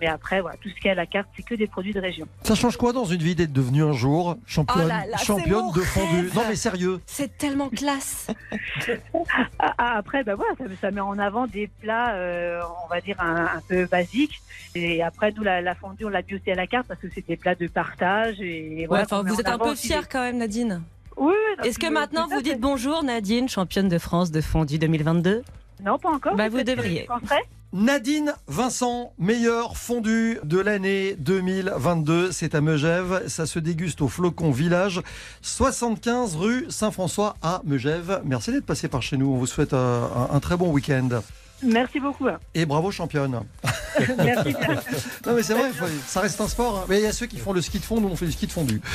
[0.00, 2.00] mais après voilà tout ce qui est à la carte c'est que des produits de
[2.00, 2.26] région.
[2.42, 5.26] Ça change quoi dans une vie d'être devenu un jour championne, Oh là là, c'est
[5.26, 6.30] championne de fondue.
[6.34, 7.00] Non mais sérieux.
[7.06, 8.28] C'est tellement classe.
[9.58, 13.00] Ah, ah, après bah voilà ça, ça met en avant des plats, euh, on va
[13.00, 14.40] dire un, un peu basiques,
[14.74, 17.08] et après nous la, la fondue on l'a mis aussi à la carte parce que
[17.12, 19.04] c'est des plats de partage et voilà.
[19.24, 20.82] vous êtes un peu fière quand même, Nadine.
[21.16, 21.32] Oui.
[21.60, 25.42] oui, Est-ce que maintenant vous dites bonjour, Nadine, championne de France de fondue 2022
[25.84, 26.36] Non, pas encore.
[26.36, 27.08] Bah, vous devriez.
[27.74, 32.32] Nadine Vincent, meilleure fondue de l'année 2022.
[32.32, 33.24] C'est à Megève.
[33.28, 35.02] Ça se déguste au Flocon Village,
[35.42, 38.22] 75 rue Saint-François à Megève.
[38.24, 39.26] Merci d'être passé par chez nous.
[39.26, 41.20] On vous souhaite euh, un, un très bon week-end.
[41.62, 42.26] Merci beaucoup.
[42.54, 43.40] Et bravo championne.
[44.18, 44.76] Merci bien.
[45.26, 46.78] Non mais c'est vrai, faut- ça reste un sport.
[46.78, 46.84] hein.
[46.88, 48.32] Mais il y a ceux qui font le ski de fond, nous on fait du
[48.32, 48.80] ski de fondu.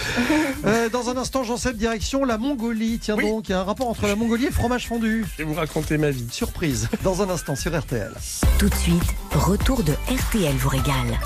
[0.66, 2.98] Euh, dans un instant, j'en sais direction la Mongolie.
[3.00, 5.26] Tiens donc, il y a un rapport entre la Mongolie et le fromage fondu.
[5.34, 6.26] Je vais vous raconter ma vie.
[6.32, 6.88] Surprise.
[7.04, 8.14] Dans un instant sur RTL.
[8.60, 9.04] Tout de suite,
[9.34, 11.20] retour de RTL vous régale.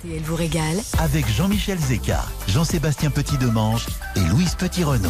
[0.00, 5.08] RTL vous régale Avec Jean-Michel Zeka, Jean-Sébastien Petit-Demange et Louise Petit-Renault.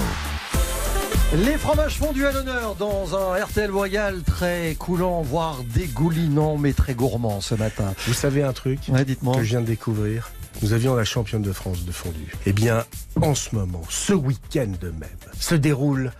[1.35, 6.95] Les fromages fondus à l'honneur dans un RTL Royal très coulant, voire dégoulinant, mais très
[6.95, 7.93] gourmand ce matin.
[8.07, 9.37] Vous savez un truc Ouais, dites-moi.
[9.37, 10.31] que je viens de découvrir
[10.63, 12.33] nous avions la championne de France de fondue.
[12.47, 12.85] Eh bien,
[13.23, 15.09] en ce moment, ce week-end même,
[15.39, 16.11] se déroule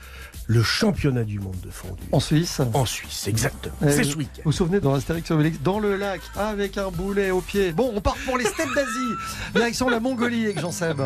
[0.51, 2.03] le championnat du monde de fondue.
[2.11, 3.75] En Suisse En Suisse, exactement.
[3.83, 4.43] Euh, C'est ce Vous week-end.
[4.47, 7.73] vous souvenez dans Astérix Obélix, dans le lac, avec un boulet au pied.
[7.73, 9.15] Bon, on part pour les steppes d'Asie,
[9.55, 11.03] direction la Mongolie avec Jean-Seb.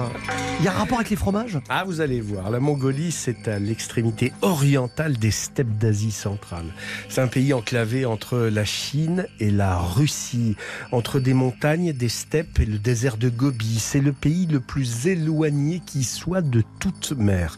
[0.60, 1.58] Il y a un rapport avec les fromages?
[1.68, 6.66] Ah, vous allez voir, la Mongolie, c'est à l'extrémité orientale des steppes d'Asie centrale.
[7.08, 10.54] C'est un pays enclavé entre la Chine et la Russie,
[10.92, 13.80] entre des montagnes, des steppes et le désert de Gobi.
[13.80, 17.56] C'est le pays le plus éloigné qui soit de toute mer.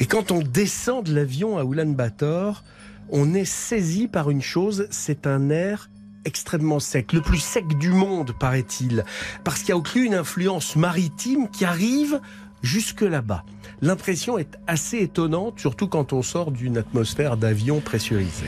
[0.00, 2.62] Et quand on descend de l'avion à Ulaanbaatar,
[3.10, 5.90] on est saisi par une chose, c'est un air
[6.24, 9.04] extrêmement sec, le plus sec du monde, paraît-il,
[9.44, 12.20] parce qu'il y a aussi une influence maritime qui arrive
[12.62, 13.44] jusque là-bas.
[13.80, 18.46] L'impression est assez étonnante, surtout quand on sort d'une atmosphère d'avion pressurisé.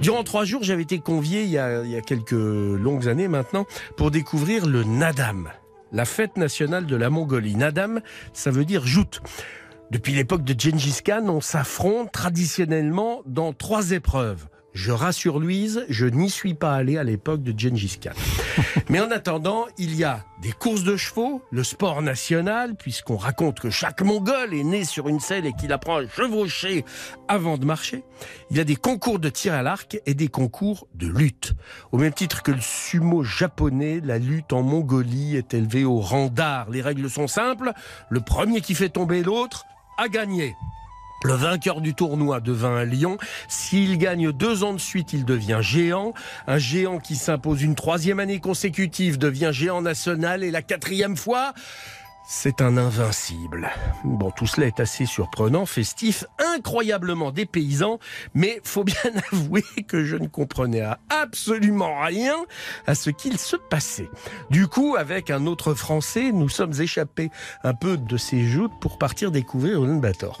[0.00, 3.28] Durant trois jours, j'avais été convié, il y, a, il y a quelques longues années
[3.28, 5.50] maintenant, pour découvrir le Nadam,
[5.92, 7.56] la fête nationale de la Mongolie.
[7.56, 8.00] Nadam,
[8.32, 9.20] ça veut dire joute.
[9.90, 14.46] Depuis l'époque de Gengis Khan, on s'affronte traditionnellement dans trois épreuves.
[14.72, 18.12] Je rassure Louise, je n'y suis pas allé à l'époque de Gengis Khan.
[18.88, 23.58] Mais en attendant, il y a des courses de chevaux, le sport national, puisqu'on raconte
[23.58, 26.84] que chaque Mongol est né sur une selle et qu'il apprend à chevaucher
[27.26, 28.04] avant de marcher.
[28.52, 31.54] Il y a des concours de tir à l'arc et des concours de lutte.
[31.90, 36.28] Au même titre que le sumo japonais, la lutte en Mongolie est élevée au rang
[36.28, 36.70] d'art.
[36.70, 37.72] Les règles sont simples.
[38.08, 39.66] Le premier qui fait tomber l'autre
[40.00, 40.56] a gagné.
[41.24, 43.18] Le vainqueur du tournoi devint un lion.
[43.48, 46.14] S'il gagne deux ans de suite, il devient géant.
[46.46, 51.52] Un géant qui s'impose une troisième année consécutive devient géant national et la quatrième fois,
[52.32, 53.70] c'est un invincible.
[54.04, 56.24] Bon, tout cela est assez surprenant, festif,
[56.54, 57.98] incroyablement dépaysant,
[58.34, 58.94] mais faut bien
[59.32, 62.36] avouer que je ne comprenais absolument rien
[62.86, 64.08] à ce qu'il se passait.
[64.48, 67.30] Du coup, avec un autre Français, nous sommes échappés
[67.64, 70.40] un peu de ces joutes pour partir découvrir Ulaanbaatar.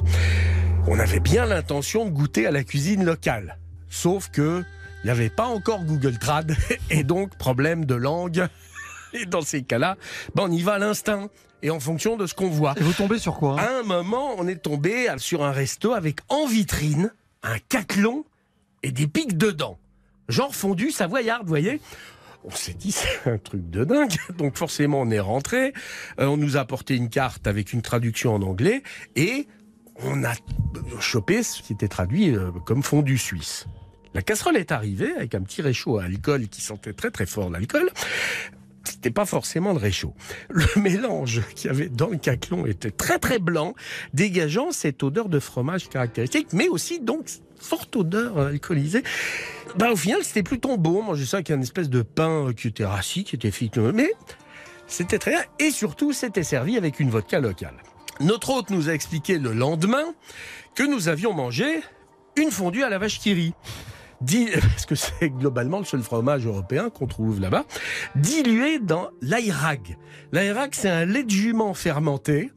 [0.86, 3.58] On avait bien l'intention de goûter à la cuisine locale.
[3.88, 4.62] Sauf que
[5.02, 6.56] il n'y avait pas encore Google Trad
[6.90, 8.46] et donc problème de langue.
[9.12, 9.96] Et dans ces cas-là,
[10.36, 11.30] ben on y va à l'instinct
[11.62, 12.74] et en fonction de ce qu'on voit.
[12.76, 15.92] Et vous tombez sur quoi hein À un moment, on est tombé sur un resto
[15.92, 18.24] avec en vitrine un caclon
[18.82, 19.78] et des pics dedans.
[20.28, 21.80] Genre fondu savoyard, vous voyez
[22.42, 24.14] on s'est dit c'est un truc de dingue.
[24.38, 25.72] Donc forcément on est rentré.
[26.18, 28.82] Euh, on nous a apporté une carte avec une traduction en anglais
[29.16, 29.46] et
[30.02, 30.32] on a
[31.00, 33.66] chopé ce qui était traduit euh, comme fondu suisse.
[34.14, 37.50] La casserole est arrivée avec un petit réchaud à alcool qui sentait très très fort
[37.50, 37.90] l'alcool.
[38.84, 40.14] C'était pas forcément le réchaud.
[40.48, 43.74] Le mélange qu'il y avait dans le caclon était très très blanc,
[44.14, 47.28] dégageant cette odeur de fromage caractéristique, mais aussi donc
[47.58, 49.02] forte odeur euh, alcoolisée.
[49.76, 51.02] Ben, au final, c'était plutôt bon.
[51.02, 54.10] Manger ça avec un espèce de pain qui était rassis, qui était fit, mais
[54.86, 55.44] c'était très bien.
[55.58, 57.76] Et surtout, c'était servi avec une vodka locale.
[58.20, 60.14] Notre hôte nous a expliqué le lendemain
[60.74, 61.80] que nous avions mangé
[62.36, 63.54] une fondue à la vache qui.
[64.20, 67.64] Di- parce que c'est globalement le seul fromage européen qu'on trouve là-bas,
[68.16, 69.96] dilué dans l'aïrag.
[70.32, 72.50] L'aïrag, c'est un lait de jument fermenté,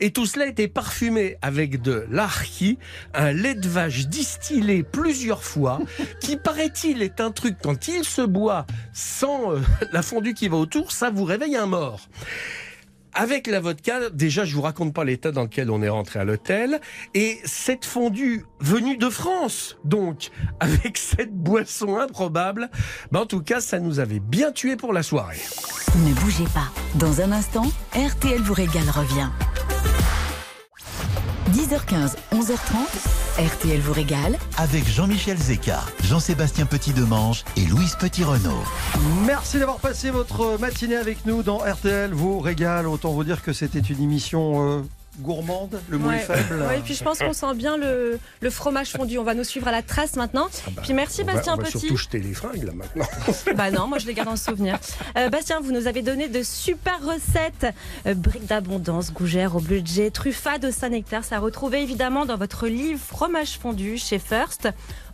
[0.00, 2.78] et tout cela était parfumé avec de l'arki,
[3.14, 5.80] un lait de vache distillé plusieurs fois,
[6.20, 9.60] qui paraît-il est un truc, quand il se boit sans euh,
[9.92, 12.08] la fondue qui va autour, ça vous réveille un mort.
[13.14, 16.24] Avec la vodka, déjà, je vous raconte pas l'état dans lequel on est rentré à
[16.24, 16.80] l'hôtel.
[17.14, 20.30] Et cette fondue venue de France, donc,
[20.60, 22.70] avec cette boisson improbable,
[23.10, 25.40] ben, en tout cas, ça nous avait bien tué pour la soirée.
[25.96, 26.70] Ne bougez pas.
[26.94, 29.28] Dans un instant, RTL vous régale revient.
[31.50, 32.76] 10h15, 11h30,
[33.38, 34.38] RTL vous régale.
[34.56, 38.62] Avec Jean-Michel Zeka, Jean-Sébastien Petit-Demange et Louise Petit-Renault.
[39.26, 42.86] Merci d'avoir passé votre matinée avec nous dans RTL vous régale.
[42.86, 44.82] Autant vous dire que c'était une émission euh,
[45.18, 46.16] gourmande, le mot Ouais.
[46.16, 46.64] est faible.
[46.78, 49.18] Et puis je pense qu'on sent bien le, le fromage fondu.
[49.18, 50.48] On va nous suivre à la trace maintenant.
[50.82, 51.78] puis merci On va- Bastien on va Petit.
[51.80, 53.04] surtout jeter les fringues, là, maintenant.
[53.56, 54.78] Bah non, moi je les garde en souvenir.
[55.18, 57.66] Euh, Bastien, vous nous avez donné de super recettes.
[58.06, 61.24] Euh, briques d'abondance, gougères au budget, truffade au Saint-Nectaire.
[61.24, 64.68] Ça retrouvé évidemment dans votre livre Fromage fondu chez First.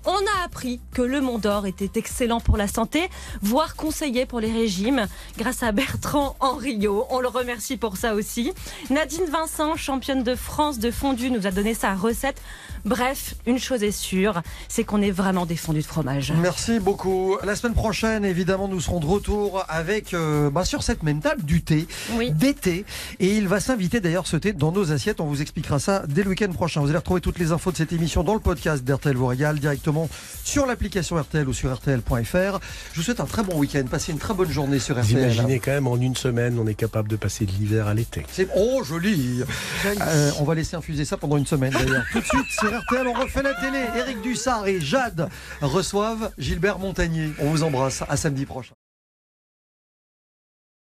[0.08, 3.10] On a appris que le Mont d'Or était excellent pour la santé,
[3.42, 7.06] voire conseillé pour les régimes, grâce à Bertrand Henriot.
[7.10, 8.52] On le remercie pour ça aussi.
[8.88, 12.40] Nadine Vincent, championne de France de fondu, nous a donné sa recette.
[12.86, 16.32] Bref, une chose est sûre, c'est qu'on est vraiment des fondus de fromage.
[16.40, 17.36] Merci beaucoup.
[17.44, 21.42] La semaine prochaine, évidemment, nous serons de retour avec, euh, bah, sur cette même table,
[21.42, 21.88] du thé,
[22.30, 22.84] d'été.
[23.18, 25.20] Et il va s'inviter d'ailleurs ce thé dans nos assiettes.
[25.20, 26.80] On vous expliquera ça dès le week-end prochain.
[26.80, 29.58] Vous allez retrouver toutes les infos de cette émission dans le podcast d'RTL vous régale
[29.58, 30.08] directement
[30.44, 32.60] sur l'application RTL ou sur RTL.fr.
[32.92, 33.82] Je vous souhaite un très bon week-end.
[33.90, 35.22] Passez une très bonne journée sur Vous RTL.
[35.22, 38.24] imaginez quand même en une semaine, on est capable de passer de l'hiver à l'été.
[38.30, 39.42] C'est oh joli.
[39.84, 42.04] Euh, on va laisser infuser ça pendant une semaine d'ailleurs.
[42.12, 43.84] Tout de suite sur On refait la télé.
[43.96, 45.28] Éric Dussard et Jade
[45.60, 47.32] reçoivent Gilbert Montagnier.
[47.40, 48.02] On vous embrasse.
[48.08, 48.74] À samedi prochain.